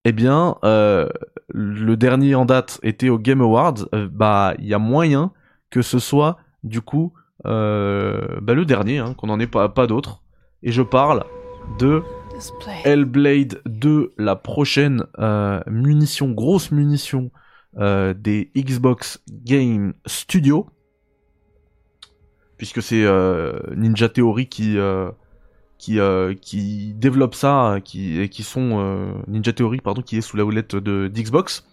[0.05, 1.09] Eh bien, euh,
[1.49, 3.87] le dernier en date était au Game Awards.
[3.95, 5.33] Euh, bah, il y a moyen
[5.71, 10.23] que ce soit du coup euh, bah, le dernier, hein, qu'on n'en ait pas, d'autres.
[10.63, 11.25] Et je parle
[11.79, 12.03] de
[12.85, 15.05] Hellblade 2, la prochaine
[15.67, 17.31] munition, grosse munition
[17.79, 20.67] des Xbox Game Studios
[22.61, 25.11] puisque c'est euh, Ninja Theory qui euh,
[25.79, 30.37] qui euh, qui développe ça, qui et qui sont Ninja Theory pardon, qui est sous
[30.37, 31.67] la houlette de d'Xbox.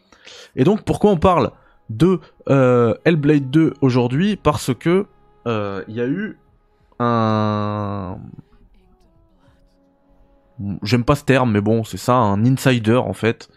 [0.56, 1.52] Et donc pourquoi on parle
[1.90, 4.38] de Hellblade 2 aujourd'hui?
[4.38, 5.08] Parce que
[5.46, 6.38] il y a eu
[7.00, 8.18] un
[10.82, 13.50] j'aime pas ce terme, mais bon, c'est ça, un insider en fait.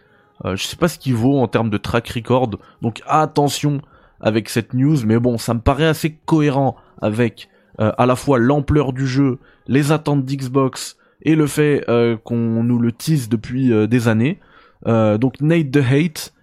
[0.45, 3.81] je sais pas ce qu'il vaut en termes de track record, donc attention
[4.21, 8.37] avec cette news, mais bon, ça me paraît assez cohérent avec euh, à la fois
[8.37, 13.71] l'ampleur du jeu, les attentes d'Xbox et le fait euh, qu'on nous le tease depuis
[13.71, 14.39] euh, des années.
[14.85, 16.33] donc Nate the Hate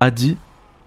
[0.00, 0.36] a dit,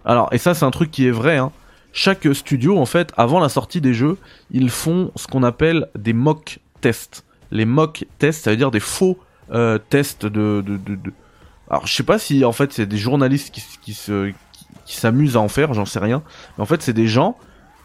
[0.05, 1.51] alors et ça c'est un truc qui est vrai, hein,
[1.91, 4.17] chaque studio en fait avant la sortie des jeux,
[4.51, 7.25] ils font ce qu'on appelle des mock tests.
[7.51, 9.17] Les mock tests, ça veut dire des faux
[9.89, 11.11] tests de, de, de, de...
[11.69, 14.31] Alors je sais pas si en fait c'est des journalistes qui, se
[14.89, 16.23] qui s'amusent à en faire, j'en sais rien.
[16.57, 17.37] Mais en fait, c'est des gens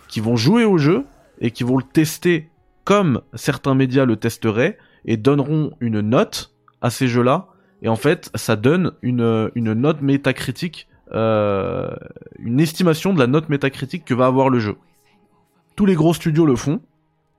[0.09, 1.05] qui vont jouer au jeu
[1.39, 2.49] et qui vont le tester
[2.85, 7.49] comme certains médias le testeraient et donneront une note à ces jeux-là.
[7.83, 13.49] Et en fait, ça donne une, une note métacritique, euh, une estimation de la note
[13.49, 14.77] métacritique que va avoir le jeu.
[15.77, 16.81] Tous les gros studios le font.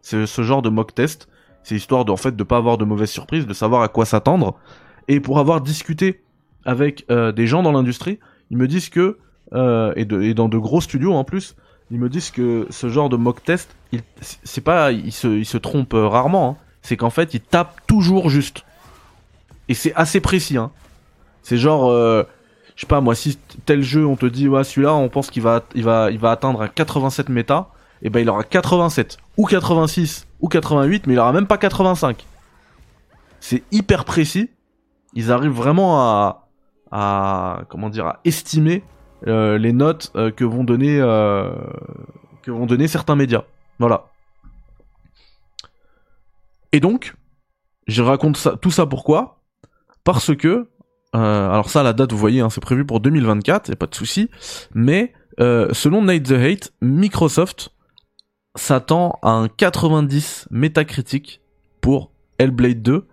[0.02, 1.28] C'est ce genre de mock test.
[1.64, 4.06] C'est histoire de, en fait, de pas avoir de mauvaises surprises, de savoir à quoi
[4.06, 4.56] s'attendre.
[5.08, 6.22] Et pour avoir discuté
[6.64, 8.20] avec euh, des gens dans l'industrie,
[8.52, 9.18] ils me disent que
[9.54, 11.56] euh, et, dans de gros studios en plus,
[11.92, 13.76] ils me disent que ce genre de mock test,
[14.22, 16.50] c'est pas, ils se, il se trompent euh, rarement.
[16.50, 16.64] Hein.
[16.82, 18.64] C'est qu'en fait, ils tapent toujours juste.
[19.70, 20.58] Et c'est assez précis.
[20.58, 20.72] Hein.
[21.44, 22.24] C'est genre, euh,
[22.76, 25.44] je sais pas moi, si tel jeu, on te dit ouais celui-là, on pense qu'il
[25.44, 27.70] va, il va, il va atteindre un 87 méta,
[28.02, 32.26] et ben il aura 87 ou 86 ou 88, mais il aura même pas 85.
[33.40, 34.50] C'est hyper précis.
[35.14, 36.50] Ils arrivent vraiment à,
[36.92, 38.84] à comment dire, à estimer
[39.28, 41.54] euh, les notes euh, que vont donner euh,
[42.42, 43.44] que vont donner certains médias.
[43.80, 44.08] Voilà.
[46.72, 47.16] Et donc,
[47.88, 49.42] je raconte ça, tout ça pourquoi?
[50.04, 50.70] Parce que,
[51.20, 54.30] alors ça, la date, vous voyez, hein, c'est prévu pour 2024, y pas de souci.
[54.74, 57.72] Mais selon Night the Hate, Microsoft
[58.56, 61.42] s'attend à un 90 métacritique
[61.82, 63.06] pour Hellblade 2,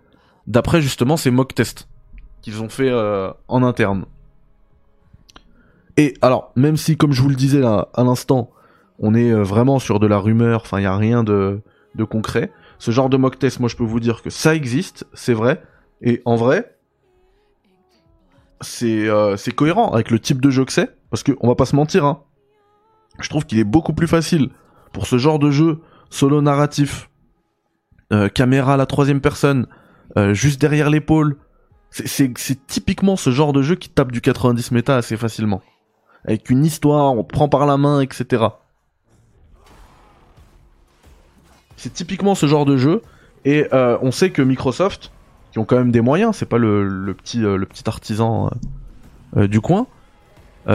[0.47, 1.87] d'après justement ces mock tests
[2.41, 2.91] qu'ils ont fait
[3.47, 4.05] en interne.
[5.97, 8.51] Et alors, même si, comme je vous le disais à l'instant,
[8.99, 11.61] on est euh, vraiment sur de la rumeur, enfin, il n'y a rien de
[12.09, 15.33] concret, ce genre de mock test, moi je peux vous dire que ça existe, c'est
[15.33, 15.61] vrai,
[16.01, 16.72] et en vrai,
[18.63, 21.55] c'est euh, c'est cohérent avec le type de jeu que c'est, parce que on va
[21.55, 22.23] pas se mentir, hein.
[23.19, 24.49] Je trouve qu'il est beaucoup plus facile
[24.91, 27.09] pour ce genre de jeu solo narratif,
[28.11, 29.67] euh, caméra à la troisième personne,
[30.17, 31.37] euh, juste derrière l'épaule.
[31.91, 32.33] C'est
[32.65, 35.61] typiquement ce genre de jeu qui tape du 90 méta assez facilement.
[36.25, 38.45] Avec une histoire, on prend par la main, etc.
[41.77, 43.03] C'est typiquement ce genre de jeu.
[43.45, 45.12] Et on sait que Microsoft,
[45.53, 48.49] qui ont quand même des moyens, c'est pas le, petit, euh, petit artisan
[49.37, 49.87] euh, du coin,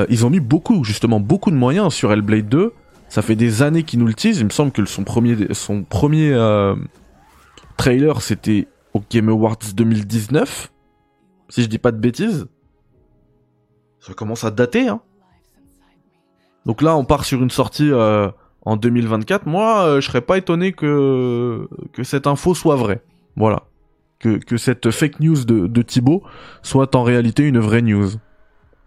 [0.08, 2.72] ils ont mis beaucoup, justement, beaucoup de moyens sur Hellblade 2.
[3.08, 4.38] Ça fait des années qu'ils nous le teasent.
[4.38, 6.36] Il me semble que son premier, son premier
[7.78, 10.70] trailer, c'était au Game Awards 2019.
[11.48, 12.46] Si je dis pas de bêtises.
[13.98, 15.00] Ça commence à dater, hein.
[16.66, 17.90] Donc là, on part sur une sortie
[18.68, 21.66] en 2024, moi, euh, je serais pas étonné que
[22.02, 23.02] cette info soit vraie.
[23.34, 23.67] Voilà.
[24.18, 26.24] Que, que cette fake news de, de Thibaut
[26.62, 28.08] soit en réalité une vraie news.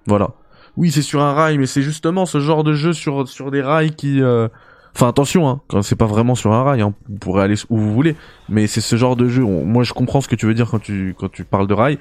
[0.05, 0.31] Voilà.
[0.75, 3.61] Oui, c'est sur un rail, mais c'est justement ce genre de jeu sur, sur des
[3.61, 4.21] rails qui...
[4.21, 4.49] Euh,
[4.93, 7.77] enfin attention, hein, quand c'est pas vraiment sur un rail, hein, vous pourrez aller où
[7.77, 8.15] vous voulez,
[8.49, 9.43] mais c'est ce genre de jeu.
[9.43, 11.97] moi, je comprends ce que tu veux dire quand tu quand tu parles de rail.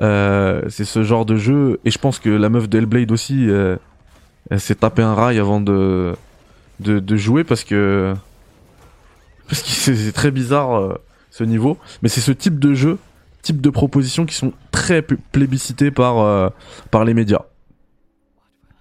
[0.00, 3.48] Euh, c'est ce genre de jeu, et je pense que la meuf de aussi,
[4.50, 6.14] elle s'est tapé un rail avant de
[6.82, 8.14] de, jouer parce que
[9.48, 10.94] parce que c'est très bizarre euh,
[11.32, 11.78] ce niveau.
[12.02, 12.98] Mais c'est ce type de jeu,
[13.42, 16.50] type de propositions qui sont très plébiscités par euh,
[16.92, 17.42] par les médias.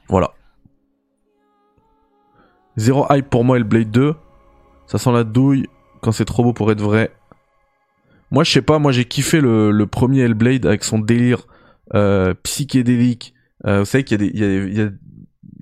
[0.08, 0.34] Voilà.
[2.78, 4.14] Zéro hype pour moi, Blade 2.
[4.86, 5.68] Ça sent la douille
[6.02, 7.12] quand c'est trop beau pour être vrai.
[8.30, 11.48] Moi, je sais pas, moi j'ai kiffé le, premier Hellblade avec son délire
[11.94, 13.34] euh, psychédélique.
[13.66, 14.90] vous savez qu'il y, y, a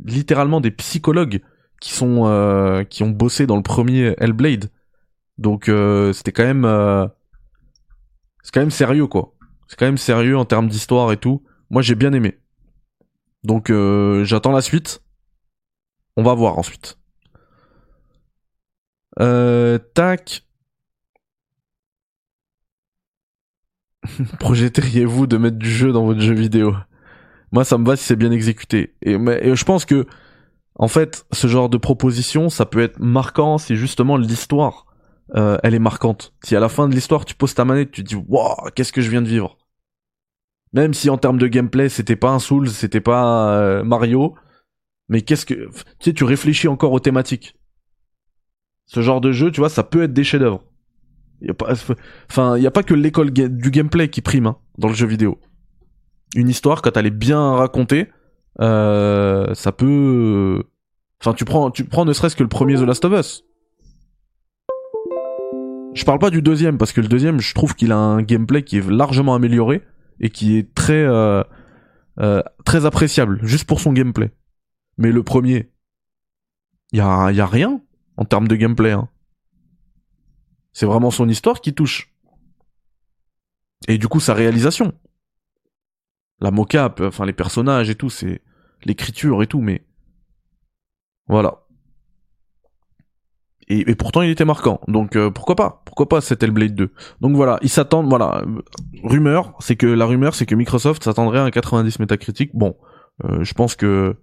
[0.05, 1.41] littéralement des psychologues
[1.79, 4.69] qui sont euh, qui ont bossé dans le premier Hellblade.
[5.39, 7.07] Donc euh, c'était quand même euh,
[8.43, 9.33] c'est quand même sérieux quoi.
[9.67, 11.43] C'est quand même sérieux en termes d'histoire et tout.
[11.69, 12.39] Moi j'ai bien aimé.
[13.43, 13.71] Donc
[14.23, 15.01] j'attends la suite.
[16.17, 16.99] On va voir ensuite.
[19.15, 20.45] tac.
[24.39, 26.75] Projetteriez-vous de mettre du jeu dans votre jeu vidéo?
[27.51, 28.95] Moi ça me va si c'est bien exécuté.
[29.01, 30.05] Et, mais, et je pense que
[30.75, 34.85] en fait, ce genre de proposition, ça peut être marquant si justement l'histoire,
[35.35, 36.33] euh, elle est marquante.
[36.43, 38.93] Si à la fin de l'histoire, tu poses ta manette, tu te dis, waouh, qu'est-ce
[38.93, 39.57] que je viens de vivre?
[40.73, 44.35] Même si en termes de gameplay, c'était pas un Souls, c'était pas euh, Mario,
[45.07, 47.55] mais qu'est-ce que, tu sais, tu réfléchis encore aux thématiques.
[48.85, 50.63] Ce genre de jeu, tu vois, ça peut être des chefs-d'œuvre.
[52.29, 55.07] Enfin, il y a pas que l'école du gameplay qui prime hein, dans le jeu
[55.07, 55.39] vidéo.
[56.35, 58.09] Une histoire, quand elle est bien racontée,
[58.61, 60.63] euh, ça peut.
[61.21, 63.45] Enfin, tu prends, tu prends ne serait-ce que le premier The Last of Us.
[65.93, 68.63] Je parle pas du deuxième parce que le deuxième, je trouve qu'il a un gameplay
[68.63, 69.83] qui est largement amélioré
[70.19, 71.43] et qui est très euh,
[72.19, 74.31] euh, très appréciable juste pour son gameplay.
[74.97, 75.71] Mais le premier,
[76.91, 77.81] il y a, y a rien
[78.17, 78.91] en termes de gameplay.
[78.91, 79.09] Hein.
[80.73, 82.13] C'est vraiment son histoire qui touche.
[83.87, 84.93] Et du coup, sa réalisation.
[86.41, 88.41] La mocap, enfin les personnages et tout, c'est
[88.83, 89.85] l'écriture et tout, mais
[91.27, 91.65] voilà.
[93.71, 95.83] Et, pourtant il était marquant, donc euh, pourquoi pas?
[95.85, 98.43] Pourquoi pas cet Hellblade 2 Donc voilà, ils s'attendent, voilà,
[99.03, 102.49] rumeur, c'est que la rumeur c'est que Microsoft s'attendrait à un 90 métacritique.
[102.55, 102.75] Bon,
[103.25, 104.15] euh, je pense que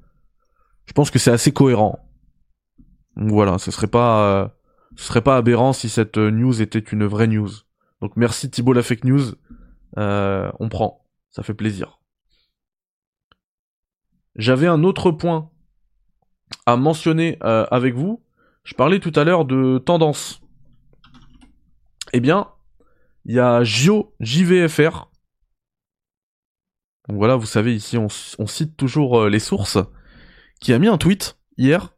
[0.87, 2.01] je pense que c'est assez cohérent.
[3.17, 4.49] Donc voilà, ce serait pas euh,
[4.97, 7.51] ce serait pas aberrant si cette news était une vraie news.
[8.03, 9.23] Donc merci Thibault la fake news,
[9.97, 12.01] on prend, ça fait plaisir.
[14.37, 15.51] J'avais un autre point
[16.67, 18.23] à mentionner euh, avec vous.
[18.67, 20.41] Je parlais tout à l'heure de tendance.
[22.13, 22.49] Eh bien,
[23.25, 25.07] il y a Gio JVFR.
[27.09, 29.79] Donc voilà, vous savez, ici on, cite toujours euh, les sources.
[30.61, 31.95] Qui a mis un tweet hier.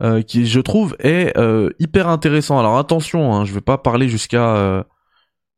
[0.00, 1.36] Euh, qui, je trouve, est
[1.80, 2.60] hyper intéressant.
[2.60, 4.86] Alors attention, hein, je vais pas parler jusqu'à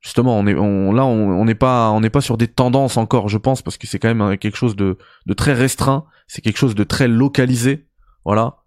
[0.01, 3.37] justement, on est, là, on n'est pas, on n'est pas sur des tendances encore, je
[3.37, 4.97] pense, parce que c'est quand même quelque chose de
[5.37, 7.89] très restreint, c'est quelque chose de très localisé,
[8.25, 8.58] voilà.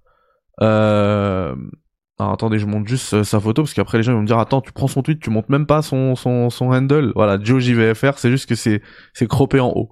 [0.61, 1.55] Euh...
[2.21, 4.37] Alors, attendez, je monte juste euh, sa photo parce qu'après les gens vont me dire
[4.37, 7.11] attends, tu prends son tweet, tu montes même pas son son, son handle.
[7.15, 8.83] Voilà, Joe JVFR, c'est juste que c'est
[9.13, 9.89] c'est croppé en haut.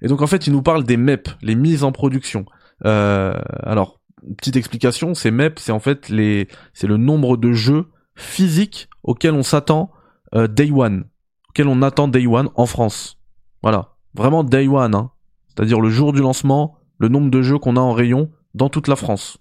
[0.00, 2.46] Et donc en fait, il nous parle des MEP, les mises en production.
[2.86, 4.00] Euh, alors,
[4.38, 9.34] petite explication, ces MEP, c'est en fait les c'est le nombre de jeux physiques auxquels
[9.34, 9.90] on s'attend
[10.34, 11.04] euh, Day One,
[11.50, 13.18] auquel on attend Day One en France.
[13.62, 15.10] Voilà, vraiment Day One, hein.
[15.48, 18.88] c'est-à-dire le jour du lancement, le nombre de jeux qu'on a en rayon dans toute
[18.88, 19.38] la France.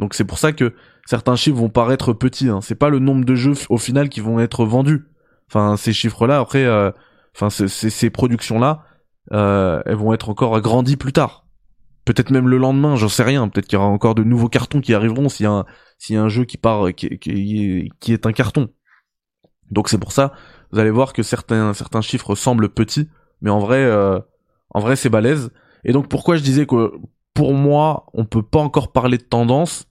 [0.00, 0.74] Donc c'est pour ça que
[1.06, 2.48] certains chiffres vont paraître petits.
[2.48, 2.60] Hein.
[2.62, 5.04] C'est pas le nombre de jeux au final qui vont être vendus.
[5.48, 6.90] Enfin, ces chiffres-là, après, euh,
[7.36, 8.84] enfin ces, productions-là,
[9.32, 11.44] euh, elles vont être encore agrandies plus tard.
[12.06, 13.48] Peut-être même le lendemain, j'en sais rien.
[13.48, 15.64] Peut-être qu'il y aura encore de nouveaux cartons qui arriveront s'il y a un,
[16.08, 18.70] y a un jeu qui part, qui, qui, qui est un carton.
[19.70, 20.32] Donc c'est pour ça,
[20.72, 23.08] vous allez voir que certains, certains chiffres semblent petits,
[23.40, 24.18] mais en vrai, euh,
[24.70, 25.50] en vrai c'est balèze.
[25.84, 26.92] Et donc pourquoi je disais que
[27.34, 29.86] pour moi, on peut pas encore parler de tendance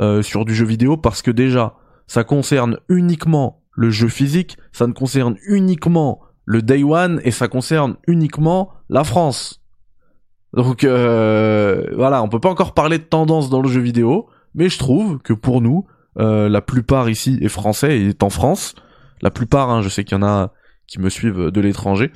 [0.00, 1.74] euh, sur du jeu vidéo parce que déjà,
[2.06, 7.48] ça concerne uniquement le jeu physique, ça ne concerne uniquement le Day One et ça
[7.48, 9.62] concerne uniquement la France.
[10.54, 14.68] Donc euh, voilà, on peut pas encore parler de tendance dans le jeu vidéo, mais
[14.68, 15.86] je trouve que pour nous,
[16.18, 18.74] euh, la plupart ici est français et est en France.
[19.22, 20.52] La plupart, hein, je sais qu'il y en a
[20.86, 22.12] qui me suivent de l'étranger.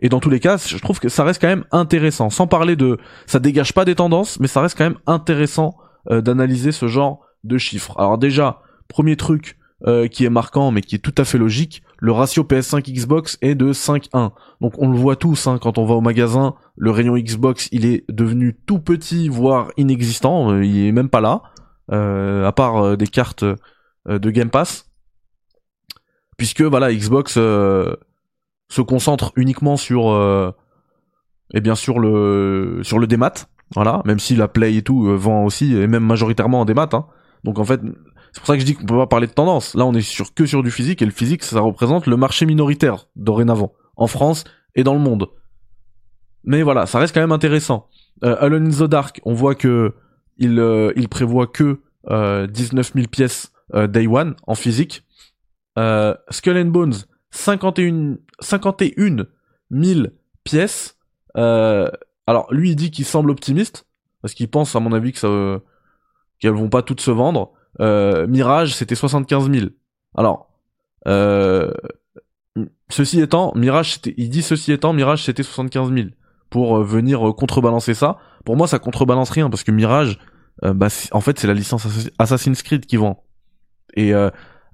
[0.00, 2.30] Et dans tous les cas, je trouve que ça reste quand même intéressant.
[2.30, 5.76] Sans parler de, ça dégage pas des tendances, mais ça reste quand même intéressant
[6.10, 7.94] euh, d'analyser ce genre de chiffres.
[7.98, 11.82] Alors déjà, premier truc euh, qui est marquant, mais qui est tout à fait logique,
[11.98, 14.32] le ratio PS5 Xbox est de 5-1.
[14.60, 17.86] Donc on le voit tous hein, quand on va au magasin, le rayon Xbox il
[17.86, 21.42] est devenu tout petit, voire inexistant, euh, il est même pas là,
[21.90, 23.44] à part des cartes
[24.06, 24.90] de Game Pass.
[26.36, 30.54] Puisque voilà, Xbox se concentre uniquement sur
[31.54, 35.74] et bien le sur le démat, voilà, même si la Play et tout vend aussi
[35.76, 36.88] et même majoritairement en démat.
[36.92, 37.06] Hein.
[37.44, 37.80] Donc en fait,
[38.32, 39.74] c'est pour ça que je dis qu'on peut pas parler de tendance.
[39.74, 42.46] Là, on est sur que sur du physique et le physique, ça représente le marché
[42.46, 44.44] minoritaire dorénavant en France
[44.74, 45.28] et dans le monde.
[46.44, 47.88] Mais voilà, ça reste quand même intéressant.
[48.24, 49.94] Euh, Alone in the Dark, on voit que
[50.38, 55.04] il, euh, il prévoit que euh, 19 000 pièces euh, day one en physique.
[55.78, 56.94] Euh, Skull and Bones,
[57.30, 59.26] 51 51
[59.70, 60.06] 000
[60.44, 60.96] pièces.
[62.28, 63.86] Alors lui, il dit qu'il semble optimiste
[64.20, 65.64] parce qu'il pense, à mon avis, que ça
[66.38, 67.52] qu'elles vont pas toutes se vendre.
[67.80, 69.68] Euh, Mirage, c'était 75 000.
[70.14, 70.50] Alors,
[71.06, 71.72] euh,
[72.90, 76.08] ceci étant, Mirage, il dit ceci étant, Mirage, c'était 75 000
[76.50, 78.18] pour euh, venir contrebalancer ça.
[78.44, 80.18] Pour moi, ça contrebalance rien parce que Mirage,
[80.62, 83.24] bah, en fait, c'est la licence Assassin's Creed qui vend.
[83.96, 84.12] Et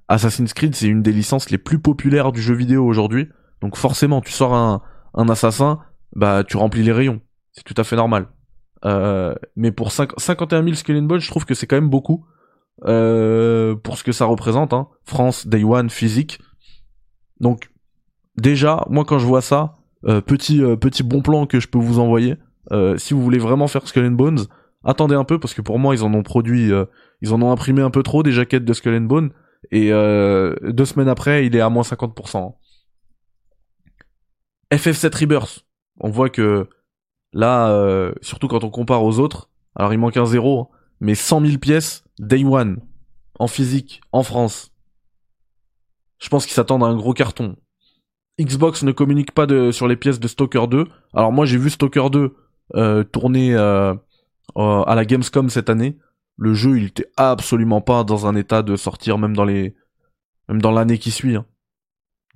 [0.09, 3.29] Assassin's Creed, c'est une des licences les plus populaires du jeu vidéo aujourd'hui.
[3.61, 4.81] Donc forcément, tu sors un,
[5.13, 5.79] un assassin,
[6.15, 7.21] bah tu remplis les rayons.
[7.55, 8.27] C'est tout à fait normal.
[8.83, 12.25] Euh, mais pour 51 000 Skull je trouve que c'est quand même beaucoup.
[12.83, 14.89] Euh, pour ce que ça représente, hein.
[15.05, 16.39] France, Day One, physique.
[17.39, 17.71] Donc,
[18.37, 19.75] déjà, moi quand je vois ça,
[20.05, 22.35] euh, petit, petit bon plan que je peux vous envoyer,
[22.97, 24.45] si vous voulez vraiment faire Skull Bones,
[24.83, 26.71] attendez un peu parce que pour moi ils en ont produit,
[27.21, 29.31] ils en ont imprimé un peu trop des jaquettes de Skull and Bones
[29.71, 32.55] et deux semaines après il est à moins 50%.
[34.73, 35.65] FF7 Rebirth,
[35.99, 36.67] on voit que
[37.35, 40.67] Là, euh, surtout quand on compare aux autres, alors il manque un zéro, hein,
[41.01, 42.79] mais 100 000 pièces, day one,
[43.39, 44.71] en physique, en France.
[46.17, 47.57] Je pense qu'ils s'attendent à un gros carton.
[48.39, 50.87] Xbox ne communique pas sur les pièces de Stalker 2.
[51.13, 52.35] Alors moi j'ai vu Stalker 2
[52.75, 53.93] euh, tourner euh,
[54.55, 55.97] à la Gamescom cette année.
[56.37, 59.75] Le jeu il était absolument pas dans un état de sortir même dans les
[60.47, 61.35] même dans l'année qui suit.
[61.35, 61.45] Hein.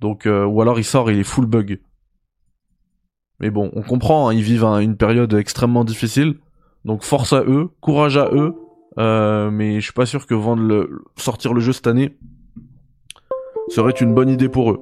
[0.00, 1.80] Donc ou alors il sort il est full bug.
[3.40, 6.36] Mais bon, on comprend, hein, ils vivent une période extrêmement difficile.
[6.84, 8.54] Donc force à eux, courage à eux.
[8.98, 12.16] Euh, mais je suis pas sûr que vendre le, sortir le jeu cette année
[13.68, 14.80] serait une bonne idée pour eux.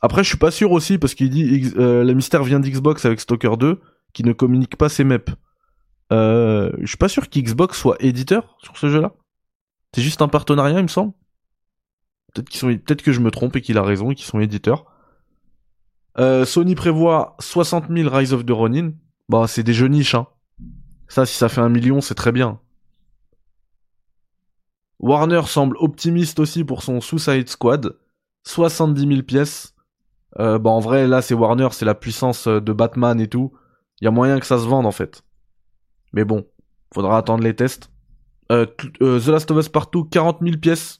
[0.00, 3.20] Après, je suis pas sûr aussi parce qu'il dit euh, le mystère vient d'Xbox avec
[3.20, 3.80] Stalker 2
[4.12, 5.18] qui ne communique pas ses maps.
[6.12, 9.12] Euh, je suis pas sûr qu'Xbox soit éditeur sur ce jeu-là.
[9.94, 11.12] C'est juste un partenariat, il me semble.
[12.34, 14.40] Peut-être qu'ils sont, peut-être que je me trompe et qu'il a raison et qu'ils sont
[14.40, 14.86] éditeurs.
[16.18, 18.92] Euh, Sony prévoit 60 000 Rise of the Ronin.
[19.28, 20.26] Bah, c'est des jeux niches, hein.
[21.08, 22.58] Ça, si ça fait un million, c'est très bien.
[24.98, 27.96] Warner semble optimiste aussi pour son Suicide Squad.
[28.44, 29.74] 70 000 pièces.
[30.38, 33.52] Euh, bah, en vrai, là, c'est Warner, c'est la puissance euh, de Batman et tout.
[34.00, 35.22] Il y a moyen que ça se vende, en fait.
[36.12, 36.46] Mais bon,
[36.94, 37.90] faudra attendre les tests.
[38.50, 38.66] Euh,
[39.00, 40.98] The Last of Us Partout, 40 000 pièces.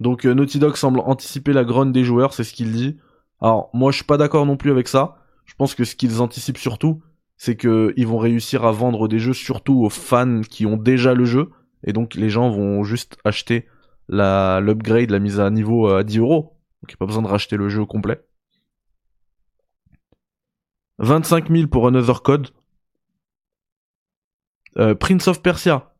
[0.00, 2.98] Donc Naughty Dog semble anticiper la grogne des joueurs, c'est ce qu'il dit.
[3.40, 5.18] Alors moi je suis pas d'accord non plus avec ça.
[5.44, 7.02] Je pense que ce qu'ils anticipent surtout,
[7.36, 11.14] c'est que ils vont réussir à vendre des jeux surtout aux fans qui ont déjà
[11.14, 11.50] le jeu,
[11.84, 13.66] et donc les gens vont juste acheter
[14.08, 16.56] l'upgrade, la mise à niveau à 10 euros.
[16.82, 18.20] Donc il a pas besoin de racheter le jeu complet.
[20.98, 22.48] 25 000 pour Another Code.
[24.78, 25.92] Euh, Prince of Persia.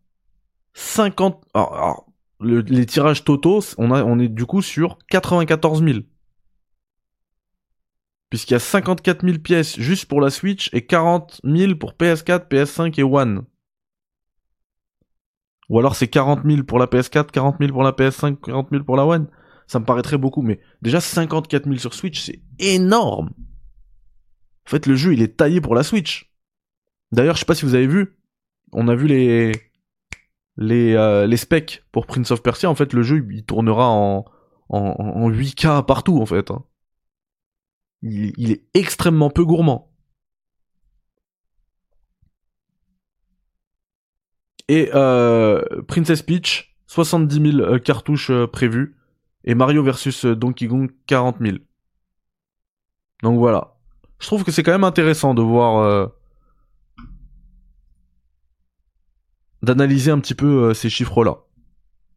[0.74, 1.42] 50...
[1.54, 2.06] Alors,
[2.40, 5.98] les tirages totaux, on, on est du coup sur 94 000
[8.30, 12.48] puisqu'il y a 54 000 pièces juste pour la Switch et 40 000 pour PS4,
[12.48, 13.44] PS5 et One.
[15.68, 18.84] Ou alors c'est 40 000 pour la PS4, 40 000 pour la PS5, 40 000
[18.84, 19.28] pour la One.
[19.66, 23.30] Ça me paraîtrait beaucoup, mais déjà 54 000 sur Switch, c'est énorme.
[24.66, 26.32] En fait, le jeu, il est taillé pour la Switch.
[27.12, 28.16] D'ailleurs, je sais pas si vous avez vu,
[28.72, 29.52] on a vu les
[30.56, 32.70] les euh, les specs pour Prince of Persia.
[32.70, 34.24] En fait, le jeu, il tournera en
[34.68, 36.50] en, en 8K partout, en fait.
[36.50, 36.64] hein.
[38.08, 39.92] Il, est extrêmement peu gourmand.
[44.68, 48.96] Et euh, Princess Peach, 70 000 euh, cartouches euh, prévues.
[49.44, 51.58] Et Mario versus Donkey Kong, 40 000.
[53.22, 53.76] Donc voilà.
[54.18, 56.10] Je trouve que c'est quand même intéressant de voir...
[59.62, 61.38] d'analyser un petit peu ces chiffres-là.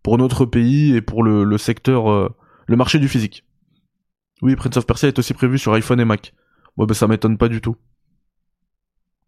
[0.01, 2.33] Pour notre pays et pour le, secteur...
[2.65, 3.45] le marché du physique.
[4.41, 6.33] Oui, Prince of Persia est aussi prévu sur iPhone et Mac.
[6.77, 7.75] Ouais, bah ça m'étonne pas du tout.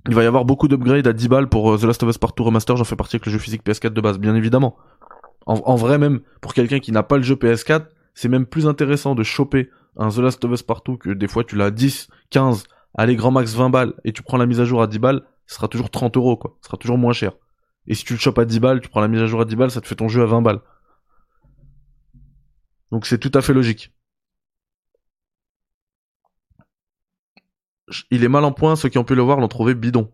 [0.07, 2.17] Il va y avoir beaucoup d'upgrades à 10 balles pour euh, The Last of Us
[2.17, 4.75] Part 2 Remaster, j'en fais partie avec le jeu physique PS4 de base, bien évidemment.
[5.45, 9.15] En, vrai même, pour quelqu'un qui n'a pas le jeu PS4, c'est même plus intéressant
[9.15, 11.71] de choper un The Last of Us Part 2 que des fois tu l'as à
[11.71, 12.63] 10, 15,
[12.95, 15.23] allez grand max 20 balles, et tu prends la mise à jour à 10 balles,
[15.45, 17.33] ce sera toujours 30 euros quoi, ce sera toujours moins cher.
[17.87, 19.45] Et si tu le chopes à 10 balles, tu prends la mise à jour à
[19.45, 20.61] 10 balles, ça te fait ton jeu à 20 balles.
[22.91, 23.91] Donc c'est tout à fait logique.
[28.11, 30.11] Il est mal en point, ceux qui ont pu le voir l'ont trouvé bidon.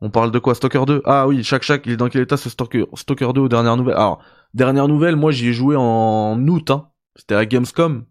[0.00, 2.36] On parle de quoi Stalker 2 Ah oui, chaque chaque, il est dans quel état
[2.36, 3.96] ce Stalker, Stalker 2 aux dernières nouvelles?
[3.96, 4.22] Alors,
[4.52, 6.90] dernière nouvelle, moi j'y ai joué en août, hein.
[7.16, 8.04] C'était à Gamescom.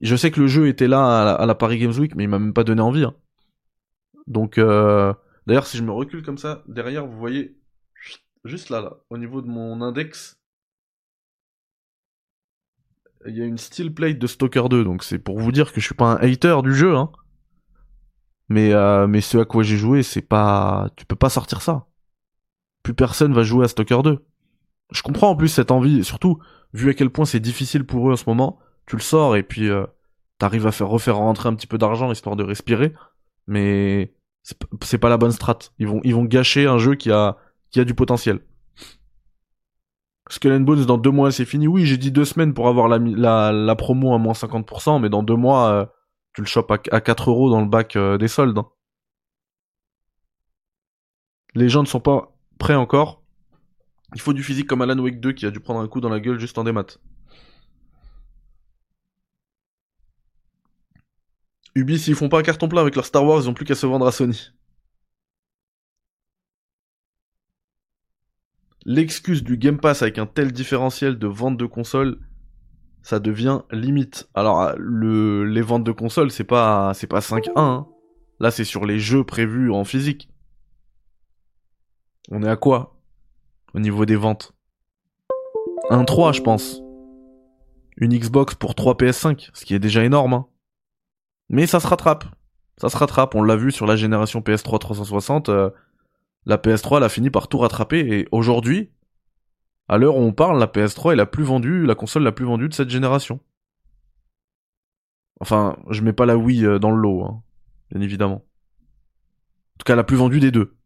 [0.00, 2.38] Je sais que le jeu était là à la, Paris Games Week, mais il m'a
[2.38, 3.04] même pas donné envie.
[3.04, 3.14] hein.
[4.26, 5.12] Donc, euh...
[5.46, 7.56] d'ailleurs, si je me recule comme ça, derrière, vous voyez,
[8.44, 10.38] juste là, là, au niveau de mon index,
[13.26, 15.80] il y a une steel plate de Stalker 2, donc c'est pour vous dire que
[15.80, 17.10] je suis pas un hater du jeu, hein.
[18.48, 20.88] Mais, euh, mais ce à quoi j'ai joué, c'est pas.
[20.96, 21.86] Tu peux pas sortir ça.
[22.82, 24.24] Plus personne va jouer à Stalker 2.
[24.92, 26.38] Je comprends en plus cette envie, et surtout,
[26.72, 29.42] vu à quel point c'est difficile pour eux en ce moment, tu le sors et
[29.42, 29.84] puis euh,
[30.38, 32.94] t'arrives à faire refaire rentrer un petit peu d'argent histoire de respirer,
[33.48, 34.14] mais
[34.82, 35.58] c'est pas la bonne strat.
[35.80, 37.36] Ils vont, ils vont gâcher un jeu qui a,
[37.70, 38.40] qui a du potentiel.
[40.28, 41.66] Skull and Bones, dans deux mois, c'est fini.
[41.66, 45.22] Oui, j'ai dit deux semaines pour avoir la, la promo à moins 50%, mais dans
[45.22, 45.86] deux mois, euh,
[46.36, 48.58] tu le chopes à, à 4 euros dans le bac euh, des soldes.
[48.58, 48.68] hein.
[51.54, 53.22] Les gens ne sont pas prêts encore.
[54.14, 56.10] Il faut du physique comme Alan Wake 2 qui a dû prendre un coup dans
[56.10, 56.98] la gueule juste en démat.
[61.74, 63.74] Ubi, s'ils font pas un carton plein avec leur Star Wars, ils ont plus qu'à
[63.74, 64.50] se vendre à Sony.
[68.84, 72.20] L'excuse du Game Pass avec un tel différentiel de vente de consoles,
[73.06, 74.28] ça devient limite.
[74.34, 77.52] Alors, le, les ventes de consoles, c'est pas, c'est pas 5-1.
[77.54, 77.86] hein.
[78.40, 80.28] Là, c'est sur les jeux prévus en physique.
[82.32, 82.96] On est à quoi?
[83.74, 84.54] Au niveau des ventes
[85.90, 86.82] 1-3, je pense.
[87.96, 90.34] Une Xbox pour 3 PS5, ce qui est déjà énorme.
[90.34, 90.46] hein.
[91.48, 92.24] Mais ça se rattrape.
[92.76, 93.36] Ça se rattrape.
[93.36, 95.48] On l'a vu sur la génération PS3 360.
[95.48, 95.70] euh,
[96.44, 98.00] la PS3, elle a fini par tout rattraper.
[98.00, 98.90] Et aujourd'hui,
[99.88, 102.44] à l'heure où on parle, la PS3 est la plus vendue, la console la plus
[102.44, 103.40] vendue de cette génération.
[105.40, 107.42] Enfin, je mets pas la Wii euh, dans le lot, hein,
[107.90, 108.36] bien évidemment.
[108.36, 110.76] En tout cas, la plus vendue des deux.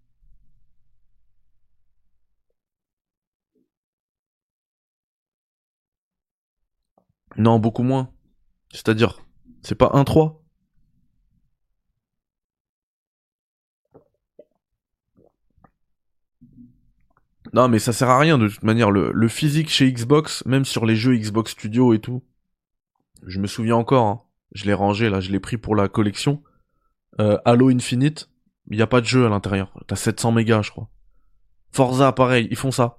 [7.36, 8.12] Non, beaucoup moins.
[8.72, 9.20] C'est-à-dire,
[9.62, 10.39] c'est pas 1-3.
[17.52, 18.90] Non, mais ça sert à rien de toute manière.
[18.90, 22.22] Le, le physique chez Xbox, même sur les jeux Xbox Studio et tout,
[23.26, 24.22] je me souviens encore, hein,
[24.52, 26.42] je l'ai rangé là, je l'ai pris pour la collection.
[27.20, 28.30] Euh, Halo Infinite,
[28.70, 29.72] il n'y a pas de jeu à l'intérieur.
[29.86, 30.88] T'as 700 mégas, je crois.
[31.72, 32.98] Forza, pareil, ils font ça.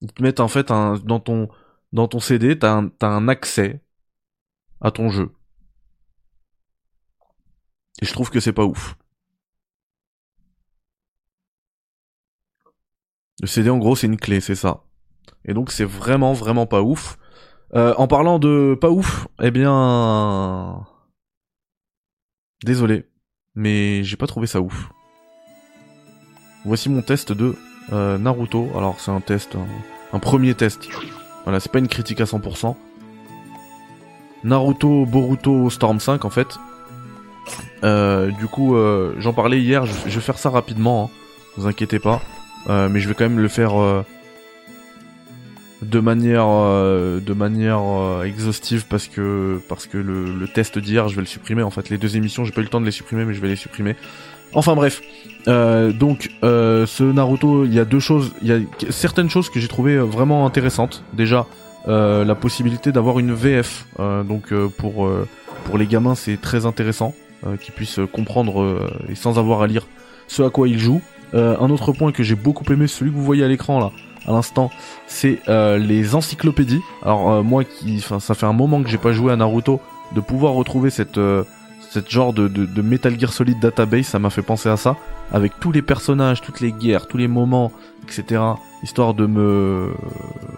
[0.00, 1.48] Ils te mettent en fait un, dans ton
[1.92, 3.80] dans ton CD, t'as un, t'as un accès
[4.80, 5.32] à ton jeu.
[8.02, 8.96] Et je trouve que c'est pas ouf.
[13.40, 14.84] Le CD en gros c'est une clé, c'est ça.
[15.44, 17.18] Et donc c'est vraiment vraiment pas ouf.
[17.74, 20.86] Euh, en parlant de pas ouf, eh bien...
[22.64, 23.04] Désolé,
[23.54, 24.90] mais j'ai pas trouvé ça ouf.
[26.64, 27.56] Voici mon test de
[27.92, 28.70] euh, Naruto.
[28.76, 29.56] Alors c'est un test,
[30.12, 30.88] un, premier test.
[31.42, 32.76] Voilà, c'est pas une critique à 100%.
[34.44, 36.58] Naruto Boruto Storm 5 en fait.
[37.82, 38.76] Euh, du coup,
[39.18, 41.16] j'en parlais hier, je, je vais faire ça rapidement, hein,
[41.56, 42.22] vous inquiétez pas.
[42.68, 44.02] Euh, mais je vais quand même le faire euh,
[45.82, 51.08] de manière euh, de manière euh, exhaustive parce que parce que le, le test d'hier
[51.08, 51.62] je vais le supprimer.
[51.62, 53.40] En fait les deux émissions j'ai pas eu le temps de les supprimer mais je
[53.40, 53.96] vais les supprimer.
[54.52, 55.02] Enfin bref.
[55.46, 58.58] Euh, donc euh, ce Naruto il y a deux choses il y a
[58.90, 61.04] certaines choses que j'ai trouvé vraiment intéressantes.
[61.12, 61.46] Déjà
[61.86, 63.86] la possibilité d'avoir une VF
[64.26, 65.10] donc pour
[65.64, 67.14] pour les gamins c'est très intéressant
[67.46, 69.86] euh, qui puisse comprendre et sans avoir à lire
[70.26, 71.02] ce à quoi il joue.
[71.34, 73.90] Euh, un autre point que j'ai beaucoup aimé, celui que vous voyez à l'écran là,
[74.26, 74.70] à l'instant,
[75.06, 76.80] c'est les encyclopédies.
[77.02, 79.80] Alors moi qui, ça fait un moment que j'ai pas joué à Naruto,
[80.14, 81.18] de pouvoir retrouver cette
[82.08, 84.96] genre de, Metal Gear Solid database, ça m'a fait penser à ça,
[85.32, 87.72] avec tous les personnages, toutes les guerres, tous les moments,
[88.02, 88.42] etc.,
[88.82, 89.92] histoire de me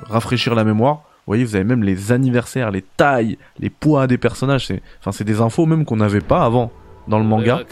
[0.05, 0.97] rafraîchir la mémoire.
[0.97, 4.72] Vous voyez, vous avez même les anniversaires, les tailles, les poids des personnages.
[5.01, 6.70] Enfin, c'est des infos même qu'on n'avait pas avant
[7.09, 7.62] dans le manga.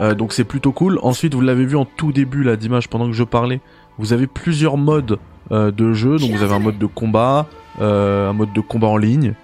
[0.00, 0.98] Euh, donc c'est plutôt cool.
[1.02, 3.60] Ensuite, vous l'avez vu en tout début là d'image pendant que je parlais.
[3.98, 5.18] Vous avez plusieurs modes
[5.52, 6.18] euh, de jeu.
[6.18, 7.46] Donc vous avez un mode de combat,
[7.80, 9.34] euh, un mode de combat en ligne,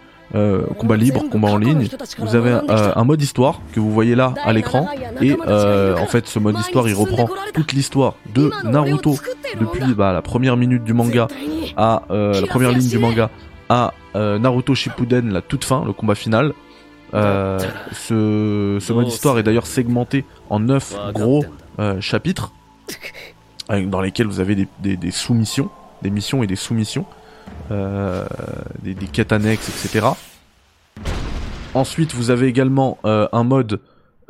[0.78, 1.88] combat libre, combat en ligne.
[2.18, 4.88] Vous avez un mode histoire que vous voyez là à l'écran.
[5.20, 9.16] Et en fait, ce mode histoire, il reprend toute l'histoire de Naruto
[9.60, 11.28] depuis bah, la première minute du manga
[11.76, 13.30] à la première ligne du manga
[13.68, 16.52] à Naruto Shippuden, la toute fin, le combat final.
[17.12, 21.44] Ce, ce mode histoire est d'ailleurs segmenté en 9 gros
[22.00, 22.52] chapitres
[23.68, 25.70] dans lesquels vous avez des, des, des sous-missions,
[26.02, 27.06] des missions et des sous-missions.
[27.70, 28.26] Euh,
[28.82, 30.06] des, quêtes annexes, etc.
[31.74, 33.80] Ensuite, vous avez également euh, un mode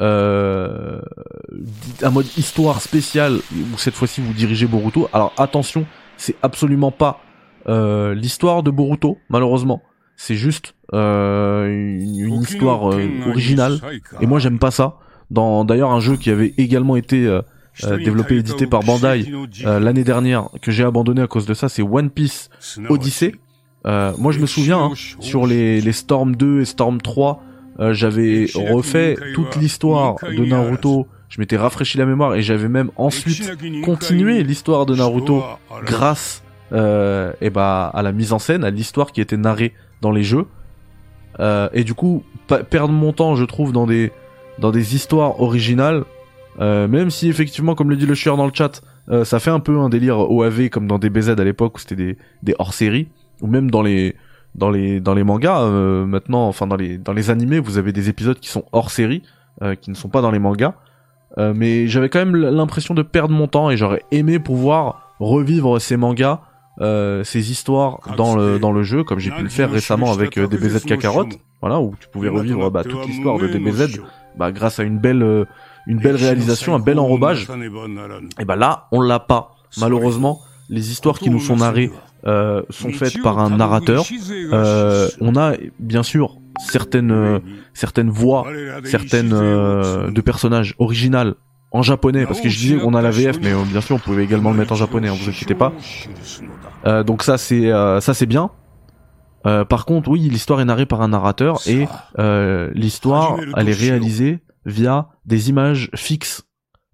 [0.00, 1.00] euh,
[2.02, 5.08] un mode histoire spécial où cette fois-ci vous dirigez Boruto.
[5.12, 7.20] Alors attention, c'est absolument pas
[7.66, 9.82] l'histoire de Boruto, malheureusement.
[10.24, 13.80] C'est juste une, histoire originale.
[14.20, 14.98] Et moi j'aime pas ça.
[15.32, 17.42] Dans d'ailleurs un jeu qui avait également été euh,
[17.98, 19.32] développé et édité par Bandai
[19.64, 22.50] euh, l'année dernière, que j'ai abandonné à cause de ça, c'est One Piece
[22.88, 23.34] Odyssey.
[23.84, 27.42] Euh, moi je me souviens, hein, sur les, les Storm 2 et Storm 3,
[27.90, 33.50] j'avais refait toute l'histoire de Naruto, je m'étais rafraîchi la mémoire et j'avais même ensuite
[33.82, 35.42] continué l'histoire de Naruto
[35.84, 40.10] grâce euh, et bah, à la mise en scène, à l'histoire qui était narrée dans
[40.10, 40.46] les jeux.
[41.40, 42.22] Euh, et du coup,
[42.68, 44.12] perdre mon temps, je trouve, dans des,
[44.58, 46.04] dans des histoires originales,
[46.60, 49.50] euh, même si effectivement, comme le dit le chieur dans le chat, euh, ça fait
[49.50, 53.08] un peu un délire OAV comme dans DBZ à l'époque où c'était des, des hors-séries,
[53.40, 54.16] ou même dans les
[54.54, 57.92] dans les dans les mangas euh, maintenant, enfin dans les dans les animés, vous avez
[57.92, 59.22] des épisodes qui sont hors-série,
[59.80, 60.74] qui ne sont pas dans les mangas.
[61.38, 65.96] mais j'avais quand même l'impression de perdre mon temps et j'aurais aimé pouvoir revivre ces
[65.96, 66.40] mangas,
[66.78, 70.84] ces histoires dans le dans le jeu, comme j'ai pu le faire récemment avec DBZ
[70.84, 71.28] Kakarot,
[71.60, 74.00] voilà où tu pouvais revivre bah, toute l'histoire de DBZ,
[74.36, 75.46] bah grâce à une belle
[75.86, 77.48] une belle réalisation, un bel enrobage.
[78.38, 79.56] Et ben là, on l'a pas.
[79.78, 81.90] Malheureusement, les histoires qui nous sont narrées
[82.26, 84.04] euh, sont faites par un narrateur.
[84.52, 87.40] Euh, on a bien sûr certaines euh,
[87.74, 88.46] certaines voix,
[88.84, 91.34] certaines euh, de personnages originales
[91.72, 94.24] en japonais parce que je disais qu'on a la VF mais bien sûr on pouvait
[94.24, 95.72] également le mettre en japonais hein, vous inquiétez pas.
[97.04, 97.70] Donc ça c'est
[98.00, 98.50] ça c'est bien.
[99.44, 101.86] Par contre oui l'histoire est narrée par un narrateur et
[102.74, 106.44] l'histoire elle est réalisée via des images fixes.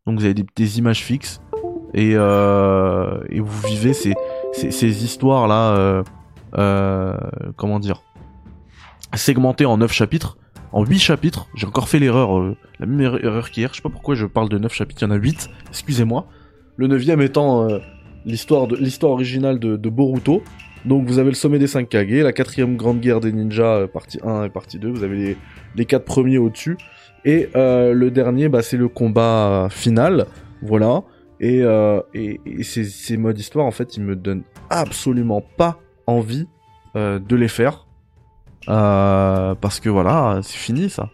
[0.06, 1.40] Donc vous avez des, images fixes.
[1.94, 4.14] Et, euh, et vous vivez ces,
[4.52, 6.02] ces, ces histoires là, euh,
[6.56, 7.16] euh,
[7.56, 8.02] comment dire,
[9.14, 10.36] segmentées en 9 chapitres,
[10.72, 11.48] en 8 chapitres.
[11.54, 13.70] J'ai encore fait l'erreur, euh, la même erreur qu'hier.
[13.70, 15.48] Je sais pas pourquoi je parle de 9 chapitres, il y en a 8.
[15.68, 16.26] Excusez-moi.
[16.76, 17.78] Le neuvième étant euh,
[18.24, 20.42] l'histoire originale de, Boruto.
[20.84, 23.86] Donc vous avez le sommet des 5 Kage, la quatrième grande guerre des ninjas, euh,
[23.86, 24.88] partie 1 et partie 2.
[24.88, 25.36] Vous avez les,
[25.74, 26.76] les 4 premiers au-dessus.
[27.24, 30.26] Et euh, le dernier, bah, c'est le combat final.
[30.62, 31.02] Voilà.
[31.40, 36.46] Et, euh, et, ces, modes histoire, en fait, ils me donnent absolument pas envie
[36.94, 37.86] de les faire.
[38.68, 41.10] Euh, parce que voilà, c'est fini ça.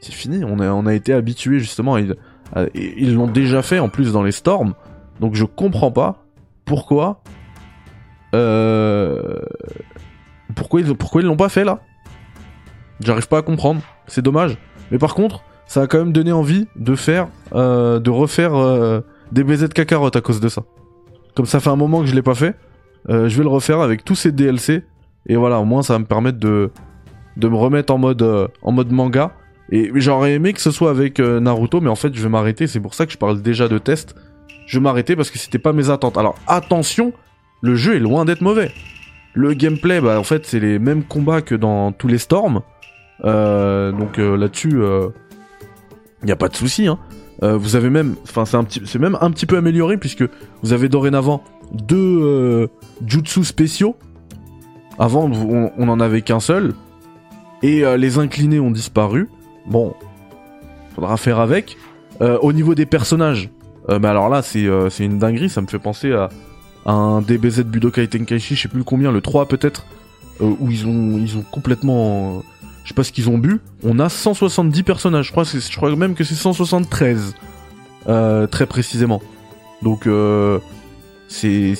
[0.00, 0.44] C'est fini.
[0.44, 1.98] On a, été habitué justement.
[1.98, 2.16] Ils
[2.74, 4.74] ils l'ont déjà fait en plus dans les Storms.
[5.20, 6.24] Donc je comprends pas
[6.64, 7.22] pourquoi.
[8.34, 9.40] Euh,
[10.54, 11.80] pourquoi ils, pourquoi l'ont pas fait là
[13.00, 13.80] J'arrive pas à comprendre.
[14.06, 14.56] C'est dommage.
[14.90, 18.52] Mais par contre, ça a quand même donné envie de faire, euh, de refaire
[19.32, 20.62] des BZ Kakarot à cause de ça.
[21.34, 22.56] Comme ça fait un moment que je l'ai pas fait,
[23.08, 24.84] je vais le refaire avec tous ces DLC.
[25.28, 26.70] Et voilà, au moins ça va me permettre de,
[27.38, 29.32] de me remettre en mode, euh, en mode manga.
[29.70, 32.66] Et j'aurais aimé que ce soit avec euh, Naruto, mais en fait je vais m'arrêter.
[32.66, 34.14] C'est pour ça que je parle déjà de test.
[34.66, 36.18] Je vais m'arrêter parce que c'était pas mes attentes.
[36.18, 37.12] Alors attention,
[37.60, 38.72] le jeu est loin d'être mauvais.
[39.34, 42.60] Le gameplay, bah en fait c'est les mêmes combats que dans tous les Storms.
[43.24, 44.80] Euh, donc là-dessus,
[46.22, 46.86] il n'y a pas de souci.
[46.86, 46.98] Hein.
[47.40, 50.24] Vous avez même, enfin c'est c'est même un petit peu amélioré puisque
[50.62, 52.68] vous avez dorénavant deux
[53.06, 53.96] jutsu spéciaux.
[54.98, 56.74] Avant, on, on en avait qu'un seul
[57.62, 59.28] et euh, les inclinés ont disparu.
[59.66, 59.94] Bon,
[60.94, 61.76] faudra faire avec.
[62.20, 63.48] Euh, au niveau des personnages,
[63.88, 64.64] euh, mais alors là c'est
[64.98, 65.48] une dinguerie.
[65.48, 66.30] Ça me fait penser à,
[66.84, 69.84] un DBZ Budokai Tenkaichi, je sais plus combien, le 3 peut-être,
[70.40, 72.42] où ils ont complètement
[72.88, 75.26] je sais pas ce qu'ils ont bu, on a 170 personnages.
[75.26, 77.34] Je crois, même que c'est 173,
[78.08, 79.20] euh, très précisément.
[79.82, 80.58] Donc euh,
[81.28, 81.74] c'est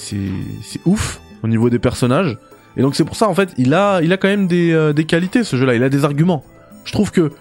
[0.85, 2.37] ouf au niveau des personnages.
[2.79, 4.93] Et donc c'est pour ça en fait, il a il a quand même des, euh,
[4.93, 5.75] des qualités ce jeu-là.
[5.75, 6.45] Il a des arguments.
[6.85, 7.33] Je trouve que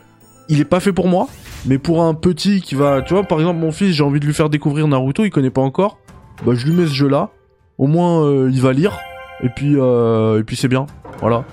[0.50, 1.28] il est pas fait pour moi,
[1.66, 4.26] mais pour un petit qui va, tu vois, par exemple mon fils, j'ai envie de
[4.26, 6.00] lui faire découvrir Naruto, il connaît pas encore.
[6.46, 7.30] Bah je lui mets ce jeu-là.
[7.78, 8.98] Au moins euh, il va lire.
[9.44, 10.88] Et puis euh, et puis c'est bien.
[11.20, 11.46] Voilà.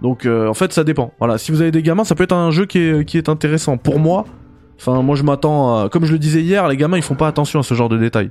[0.00, 1.12] Donc euh, en fait ça dépend.
[1.18, 3.28] Voilà, si vous avez des gamins, ça peut être un jeu qui est, qui est
[3.28, 3.76] intéressant.
[3.76, 4.24] Pour moi,
[4.78, 5.88] enfin moi je m'attends à...
[5.88, 7.98] Comme je le disais hier, les gamins ils font pas attention à ce genre de
[7.98, 8.30] détails.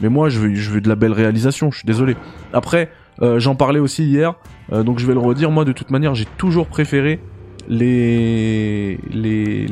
[0.00, 2.16] Mais moi je veux, je veux de la belle réalisation, je suis désolé.
[2.52, 2.90] Après,
[3.22, 4.34] euh, j'en parlais aussi hier,
[4.72, 7.20] euh, donc je vais le redire, moi de toute manière j'ai toujours préféré
[7.68, 8.98] les...
[9.10, 9.66] les...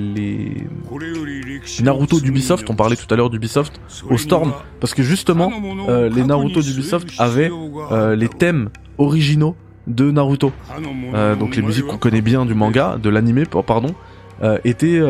[1.82, 5.52] Naruto d'Ubisoft, on parlait tout à l'heure d'Ubisoft, au Storm, parce que justement,
[5.88, 7.50] euh, les Naruto d'Ubisoft avaient
[8.16, 10.52] les thèmes originaux de Naruto.
[11.38, 13.94] Donc les musiques qu'on connaît bien du manga, de l'anime, pardon,
[14.64, 15.00] étaient,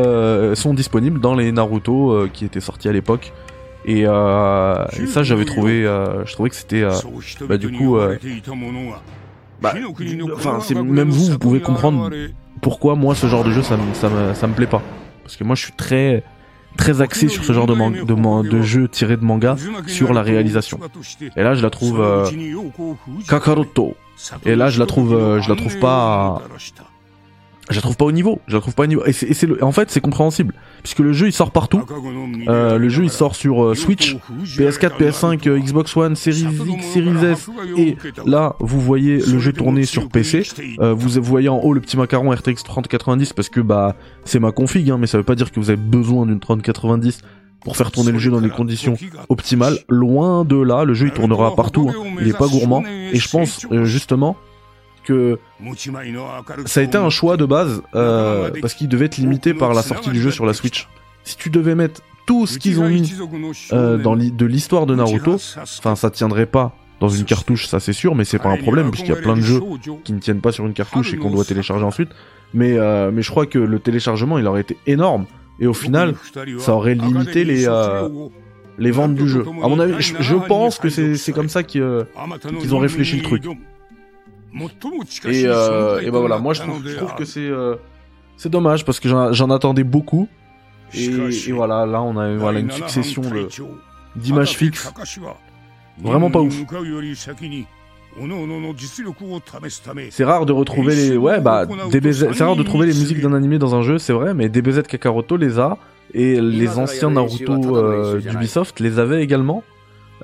[0.55, 3.33] sont disponibles dans les Naruto qui étaient sortis à l'époque.
[3.85, 6.91] Et, euh, ça, j'avais trouvé, euh, je trouvais que c'était, euh,
[7.47, 8.16] bah, du coup, euh,
[9.61, 9.72] bah,
[10.35, 12.09] enfin, c'est même vous, vous pouvez comprendre
[12.61, 14.83] pourquoi moi ce genre de jeu ça me, ça me, ça me plaît pas.
[15.22, 16.22] Parce que moi, je suis très,
[16.76, 18.14] très axé sur ce genre de, man- de,
[18.51, 19.57] de jeu tiré de manga
[19.89, 20.78] sur la réalisation.
[21.37, 22.24] Et là, je la trouve euh,
[23.28, 23.97] Kakaroto.
[24.47, 26.43] Et là, je la trouve, euh, je la trouve pas-
[27.71, 28.41] Je la trouve pas au niveau.
[28.49, 29.05] Je la trouve pas au niveau.
[29.07, 30.53] Et, c'est, en fait, c'est compréhensible.
[30.83, 31.83] Puisque le jeu, il sort partout.
[32.49, 34.17] Euh, le jeu, il sort sur euh, Switch,
[34.57, 37.49] PS4, PS5, euh, Xbox One, Series X, Series S.
[37.77, 37.97] Et
[38.27, 40.43] là, vous voyez le jeu tourner sur PC.
[40.81, 43.95] Vous voyez en haut le petit macaron RTX 3090 parce que bah
[44.25, 47.21] c'est ma config, hein, mais ça veut pas dire que vous avez besoin d'une 3090
[47.65, 48.95] pour faire tourner le jeu dans des conditions
[49.29, 49.79] optimales.
[49.89, 51.91] Loin de là, le jeu il tournera partout.
[51.91, 52.15] hein.
[52.21, 52.83] Il est pas gourmand.
[53.13, 54.37] Et je pense justement
[55.03, 55.39] que
[56.67, 59.83] ça a été un choix de base euh, parce qu'il devait être limité par la
[59.83, 60.89] sortie du jeu sur la Switch.
[61.25, 63.13] Si tu devais mettre tout ce qu'ils ont mis
[63.73, 67.93] euh, dans de l'histoire de Naruto, enfin ça tiendrait pas dans une cartouche, ça c'est
[67.93, 69.61] sûr, mais c'est pas un problème puisqu'il y a plein de jeux
[70.05, 72.11] qui ne tiennent pas sur une cartouche et qu'on doit télécharger ensuite.
[72.55, 75.25] Mais euh, mais je crois que le téléchargement il aurait été énorme
[75.59, 76.15] et au final
[76.59, 77.67] ça aurait limité les
[78.79, 79.45] les ventes du jeu.
[79.63, 83.45] À mon avis, je, pense que c'est comme ça qu'ils ont réfléchi le truc.
[85.33, 87.77] Et, euh, et bah voilà, moi je trouve, je trouve que c'est euh,
[88.37, 90.29] c'est dommage parce que j'en attendais beaucoup.
[90.95, 93.23] Et, et voilà, là on a voilà, une succession
[94.17, 94.93] d'images fixes.
[96.03, 96.55] Vraiment pas ouf.
[100.11, 103.33] C'est rare de retrouver les ouais bah DBZ, c'est rare de trouver les musiques d'un
[103.33, 105.79] animé dans un jeu, c'est vrai, mais DBZ Kakaroto les a
[106.13, 109.63] et les anciens Naruto euh, d'Ubisoft les avaient également.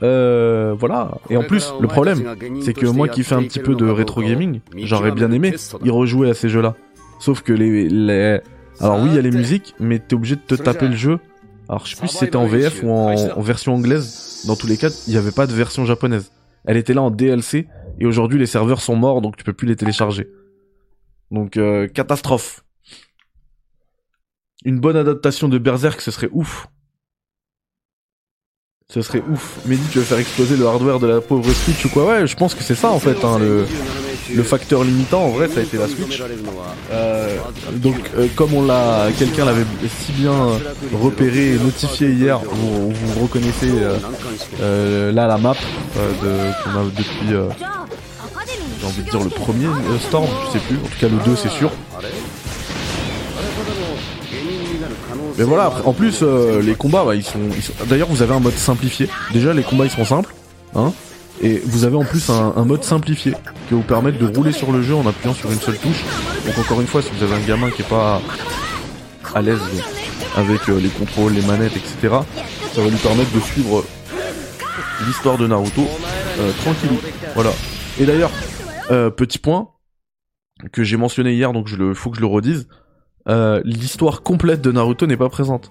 [0.02, 1.18] Euh, voilà.
[1.30, 4.22] Et en plus, le problème, c'est que moi qui fais un petit peu de rétro
[4.22, 6.74] gaming, j'aurais bien aimé y rejouer à ces jeux-là.
[7.20, 8.40] Sauf que les,
[8.80, 11.18] alors oui, il y a les musiques, mais t'es obligé de te taper le jeu.
[11.68, 14.44] Alors je sais plus si c'était en VF ou en, en version anglaise.
[14.46, 16.30] Dans tous les cas, il n'y avait pas de version japonaise.
[16.64, 17.68] Elle était là en DLC
[17.98, 20.28] et aujourd'hui les serveurs sont morts donc tu peux plus les télécharger.
[21.30, 22.64] Donc euh, catastrophe.
[24.64, 26.66] Une bonne adaptation de Berserk, ce serait ouf.
[28.90, 29.58] Ce serait ouf.
[29.66, 32.06] Mehdi, tu veux faire exploser le hardware de la pauvre Switch ou quoi?
[32.06, 33.22] Ouais, je pense que c'est ça en fait.
[33.22, 33.66] Hein, le,
[34.34, 36.22] le facteur limitant, en vrai, ça a été la Switch.
[36.90, 37.36] Euh,
[37.74, 39.66] donc, euh, comme on l'a, quelqu'un l'avait
[40.06, 40.32] si bien
[41.02, 43.98] repéré et notifié hier, vous, vous reconnaissez euh,
[44.62, 45.54] euh, là la map
[45.98, 47.48] euh, de, qu'on a depuis, euh,
[48.80, 49.66] j'ai envie de dire le premier
[50.00, 50.76] Storm, je sais plus.
[50.76, 51.70] En tout cas, le 2 c'est sûr.
[55.38, 58.22] Mais voilà, après- en plus, euh, les combats, bah, ils sont, ils sont- D'ailleurs, vous
[58.22, 59.08] avez un mode simplifié.
[59.32, 60.34] Déjà, les combats, ils sont simples.
[60.74, 60.92] Hein
[61.40, 64.50] et vous avez en plus un, un mode simplifié qui va vous permettre de rouler
[64.50, 66.02] sur le jeu en appuyant sur une seule touche.
[66.44, 68.20] Donc encore une fois, si vous avez un gamin qui est pas
[69.36, 69.60] à l'aise
[70.36, 72.16] avec euh, les contrôles, les manettes, etc.,
[72.74, 73.84] ça va lui permettre de suivre
[75.06, 75.86] l'histoire de Naruto
[76.40, 76.98] euh, tranquillou.
[77.36, 77.50] Voilà.
[78.00, 78.30] Et d'ailleurs,
[78.90, 79.68] euh, petit point
[80.72, 82.66] que j'ai mentionné hier, donc je le, faut que je le redise.
[83.28, 85.70] Euh, l'histoire complète de Naruto n'est pas présente.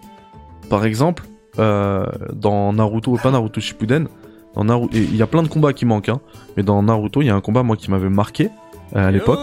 [0.70, 1.24] Par exemple,
[1.60, 4.08] euh, dans Naruto, pas Naruto Shippuden,
[4.56, 6.22] dans Naruto, il y a plein de combats qui manquent, hein,
[6.56, 8.50] mais dans Naruto, il y a un combat moi qui m'avait marqué
[8.96, 9.40] euh, à l'époque.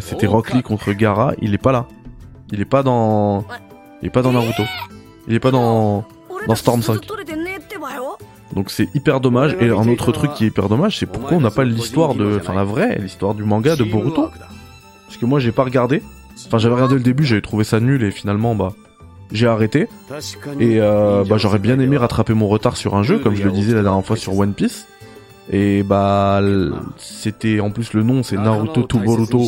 [0.00, 1.34] C'était Rock Lee contre Gara.
[1.40, 1.86] Il est pas là.
[2.52, 3.44] Il est pas dans.
[4.02, 4.62] Il est pas dans Naruto.
[5.28, 6.04] Il est pas dans.
[6.46, 7.00] dans Storm 5.
[8.54, 9.56] Donc c'est hyper dommage.
[9.60, 12.38] Et un autre truc qui est hyper dommage, c'est pourquoi on n'a pas l'histoire de.
[12.40, 14.30] Enfin la vraie, l'histoire du manga de Boruto?
[15.06, 16.02] Parce que moi j'ai pas regardé.
[16.46, 18.72] Enfin j'avais regardé le début, j'avais trouvé ça nul et finalement bah
[19.32, 19.88] j'ai arrêté.
[20.60, 23.50] Et euh, bah j'aurais bien aimé rattraper mon retard sur un jeu, comme je le
[23.52, 24.86] disais la dernière fois sur One Piece.
[25.50, 26.40] Et bah
[26.96, 29.44] c'était en plus le nom c'est Naruto to Boruto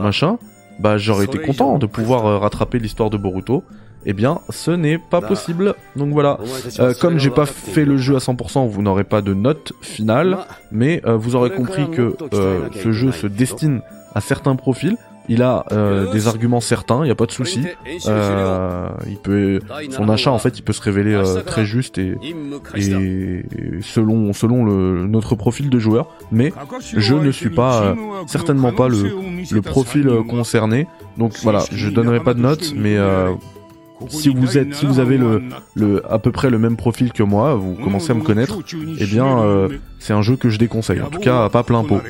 [0.00, 0.38] machin.
[0.78, 3.62] bah j'aurais été content de pouvoir euh, rattraper l'histoire de Boruto.
[4.06, 5.28] Eh bien, ce n'est pas Bah.
[5.28, 5.74] possible.
[5.96, 6.38] Donc voilà.
[6.78, 10.40] Euh, comme j'ai pas fait le jeu à 100%, vous n'aurez pas de note finale,
[10.70, 13.80] mais euh, vous aurez compris que ce jeu se destine
[14.14, 14.96] à certains profils.
[15.28, 17.62] Il a euh, des arguments certains, il n'y a pas de souci.
[18.06, 19.60] Euh, il peut,
[19.90, 22.14] son achat en fait, il peut se révéler euh, très juste et,
[22.76, 23.44] et
[23.80, 26.08] selon selon le, notre profil de joueur.
[26.30, 26.52] Mais
[26.96, 27.94] je ne suis pas euh,
[28.26, 29.02] certainement pas le,
[29.50, 33.32] le profil concerné, donc voilà, je donnerai pas de notes, mais euh,
[34.08, 35.42] si vous êtes, si vous avez le,
[35.74, 38.58] le à peu près le même profil que moi, vous commencez à me connaître,
[38.98, 39.68] eh bien, euh,
[39.98, 41.00] c'est un jeu que je déconseille.
[41.00, 42.00] En tout cas, à pas plein pot.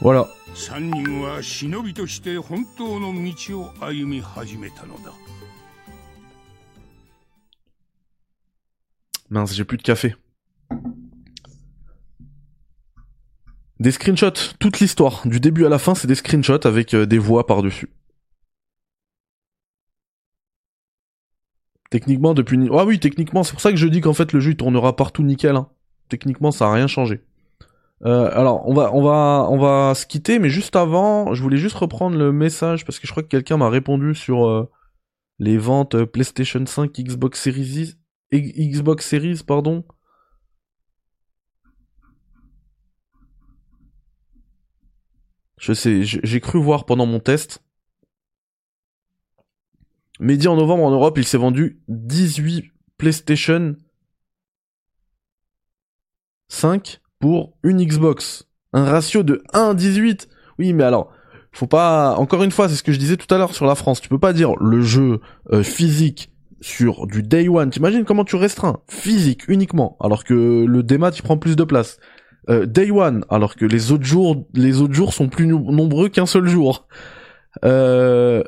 [0.00, 0.28] Voilà.
[0.53, 5.11] 3人は忍びとして本当の道を歩み始めたのだ
[9.31, 10.15] Mince, j'ai plus de café.
[13.79, 17.17] Des screenshots, toute l'histoire, du début à la fin, c'est des screenshots avec euh, des
[17.17, 17.89] voix par-dessus.
[21.89, 22.57] Techniquement, depuis...
[22.57, 24.57] ni- Ah oui, techniquement, c'est pour ça que je dis qu'en fait le jeu il
[24.57, 25.55] tournera partout nickel.
[25.55, 25.69] hein.
[26.07, 27.21] Techniquement, ça a rien changé.
[28.06, 31.58] Euh, alors, on va, on va, on va se quitter, mais juste avant, je voulais
[31.58, 34.70] juste reprendre le message parce que je crois que quelqu'un m'a répondu sur euh,
[35.38, 37.96] les ventes euh, PlayStation 5, Xbox Series,
[38.32, 39.84] Xbox Series, pardon.
[45.58, 47.62] Je sais, j'ai cru voir pendant mon test.
[50.18, 53.76] Midi en novembre en Europe, il s'est vendu 18 PlayStation
[56.48, 58.48] 5 pour une Xbox.
[58.72, 60.28] Un ratio de 1 à 18.
[60.58, 61.12] Oui, mais alors,
[61.52, 62.14] faut pas.
[62.16, 64.00] Encore une fois, c'est ce que je disais tout à l'heure sur la France.
[64.00, 65.20] Tu peux pas dire le jeu
[65.52, 67.70] euh, physique sur du day one.
[67.70, 71.98] T'imagines comment tu restreins physique uniquement, alors que le démat il prend plus de place.
[72.48, 76.08] Euh, day one, alors que les autres jours, les autres jours sont plus no- nombreux
[76.08, 76.86] qu'un seul jour.
[77.64, 78.42] Euh...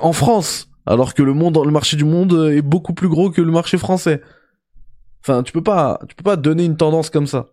[0.00, 3.40] en France, alors que le monde, le marché du monde est beaucoup plus gros que
[3.42, 4.20] le marché français.
[5.28, 7.52] Enfin, tu peux pas, tu peux pas donner une tendance comme ça.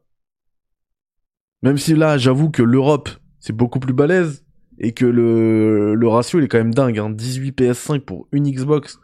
[1.64, 3.10] Même si là, j'avoue que l'Europe,
[3.40, 4.46] c'est beaucoup plus balèze
[4.78, 7.00] et que le, le ratio il est quand même dingue.
[7.00, 7.10] Hein.
[7.10, 9.00] 18 PS5 pour une Xbox.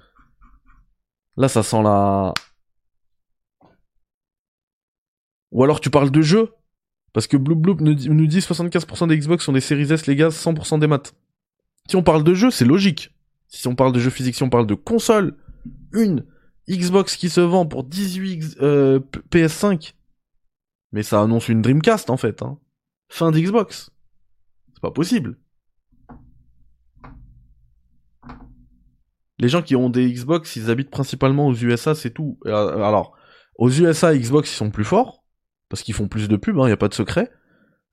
[1.35, 2.35] Là, ça sent la.
[5.49, 6.53] Ou alors tu parles de jeu
[7.11, 10.05] Parce que Bloop Bloop nous dit, nous dit 75% des Xbox sont des Series S,
[10.05, 11.15] les gars, 100% des maths.
[11.87, 13.15] Si on parle de jeu, c'est logique.
[13.47, 15.35] Si on parle de jeux physiques, si on parle de console,
[15.91, 16.23] une
[16.69, 19.93] Xbox qui se vend pour 18 X- euh, P- PS5.
[20.91, 22.41] Mais ça annonce une Dreamcast en fait.
[22.41, 22.57] Hein.
[23.09, 23.91] Fin d'Xbox.
[24.73, 25.37] C'est pas possible.
[29.39, 32.37] Les gens qui ont des Xbox, ils habitent principalement aux USA, c'est tout.
[32.45, 32.51] Euh,
[32.83, 33.15] Alors,
[33.57, 35.23] aux USA, Xbox, ils sont plus forts,
[35.69, 37.31] parce qu'ils font plus de pubs, il n'y a pas de secret.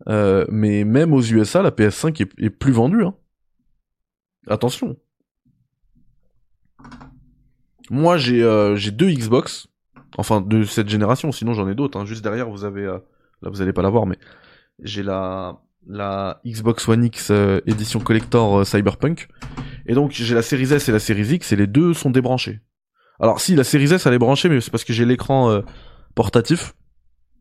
[0.08, 3.04] Euh, mais même aux USA, la PS5 est, est plus vendue.
[3.04, 3.14] Hein.
[4.48, 4.96] Attention.
[7.91, 9.68] Moi, j'ai euh, deux Xbox,
[10.18, 11.99] enfin de cette génération, sinon j'en ai d'autres.
[11.99, 12.05] Hein.
[12.07, 12.84] Juste derrière, vous avez...
[12.84, 12.99] euh,
[13.43, 14.18] Là, vous allez pas la voir, mais
[14.82, 19.28] j'ai la, la Xbox One X euh, édition collector euh, Cyberpunk.
[19.87, 22.61] Et donc, j'ai la Series S et la Series X, et les deux sont débranchés.
[23.20, 25.61] Alors, si, la Series S, elle est branchée, mais c'est parce que j'ai l'écran euh,
[26.14, 26.72] portatif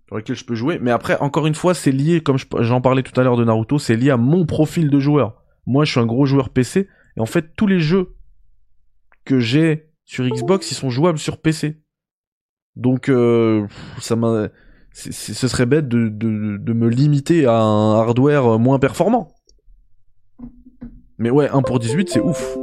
[0.08, 0.80] sur lequel je peux jouer.
[0.82, 3.46] Mais après, encore une fois, c'est lié, comme je- j'en parlais tout à l'heure de
[3.46, 5.42] Naruto, c'est lié à mon profil de joueur.
[5.66, 8.16] Moi, je suis un gros joueur PC, et en fait, tous les jeux
[9.24, 11.82] que j'ai sur Xbox, ils sont jouables sur PC.
[12.76, 13.68] Donc, euh,
[14.00, 14.50] ça m'a...
[14.94, 19.30] ce serait bête de, de, de me limiter à un hardware moins performant.
[21.18, 22.56] Mais ouais, 1 pour 18, c'est ouf.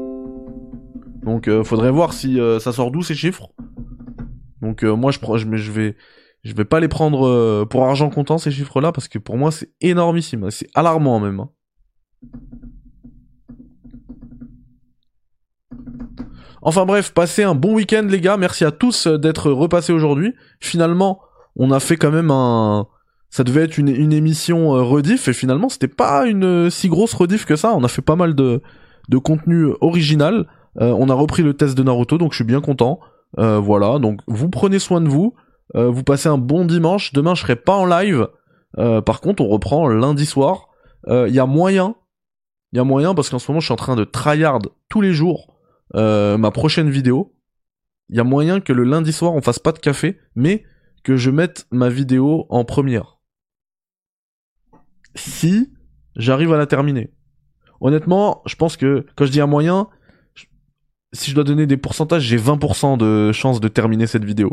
[1.22, 3.52] Donc euh, faudrait voir si euh, ça sort d'où ces chiffres.
[4.60, 5.96] Donc moi je prends je, vais
[6.44, 9.50] je vais pas les prendre pour argent comptant ces chiffres là parce que pour moi
[9.50, 11.46] c'est énormissime, c'est alarmant même.
[16.64, 20.32] Enfin bref, passez un bon week-end les gars, merci à tous euh, d'être repassés aujourd'hui.
[20.60, 21.20] Finalement,
[21.56, 22.86] on a fait quand même un
[23.30, 27.14] ça devait être une, émission euh, rediff et finalement c'était pas une euh, si grosse
[27.14, 27.74] rediff que ça.
[27.74, 28.62] On a fait pas mal de,
[29.08, 30.46] de contenu original.
[30.80, 32.98] On a repris le test de Naruto donc je suis bien content.
[33.36, 35.34] Voilà, donc vous prenez soin de vous.
[35.74, 37.12] Vous passez un bon dimanche.
[37.12, 38.26] Demain je serai pas en live.
[38.74, 40.68] Par contre on reprend lundi soir.
[41.10, 41.94] Il y a moyen,
[42.72, 45.02] il y a moyen parce qu'en ce moment je suis en train de tryhard tous
[45.02, 45.51] les jours
[45.94, 47.34] euh, ma prochaine vidéo.
[48.08, 50.64] Il y a moyen que le lundi soir on fasse pas de café, mais
[51.02, 53.18] que je mette ma vidéo en première
[55.14, 55.72] si
[56.16, 57.12] j'arrive à la terminer.
[57.80, 59.88] Honnêtement, je pense que quand je dis un moyen,
[61.12, 64.50] si je dois donner des pourcentages, j'ai 20% de chance de terminer cette vidéo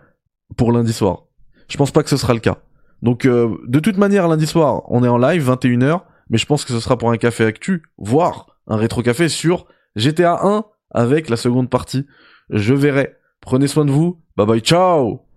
[0.56, 1.26] pour lundi soir.
[1.68, 2.58] Je pense pas que ce sera le cas.
[3.02, 6.64] Donc euh, de toute manière, lundi soir, on est en live 21h, mais je pense
[6.64, 9.66] que ce sera pour un café actu, voire un rétro café sur
[9.96, 12.06] GTA 1 avec la seconde partie.
[12.50, 13.16] Je verrai.
[13.40, 14.20] Prenez soin de vous.
[14.36, 15.31] Bye bye, ciao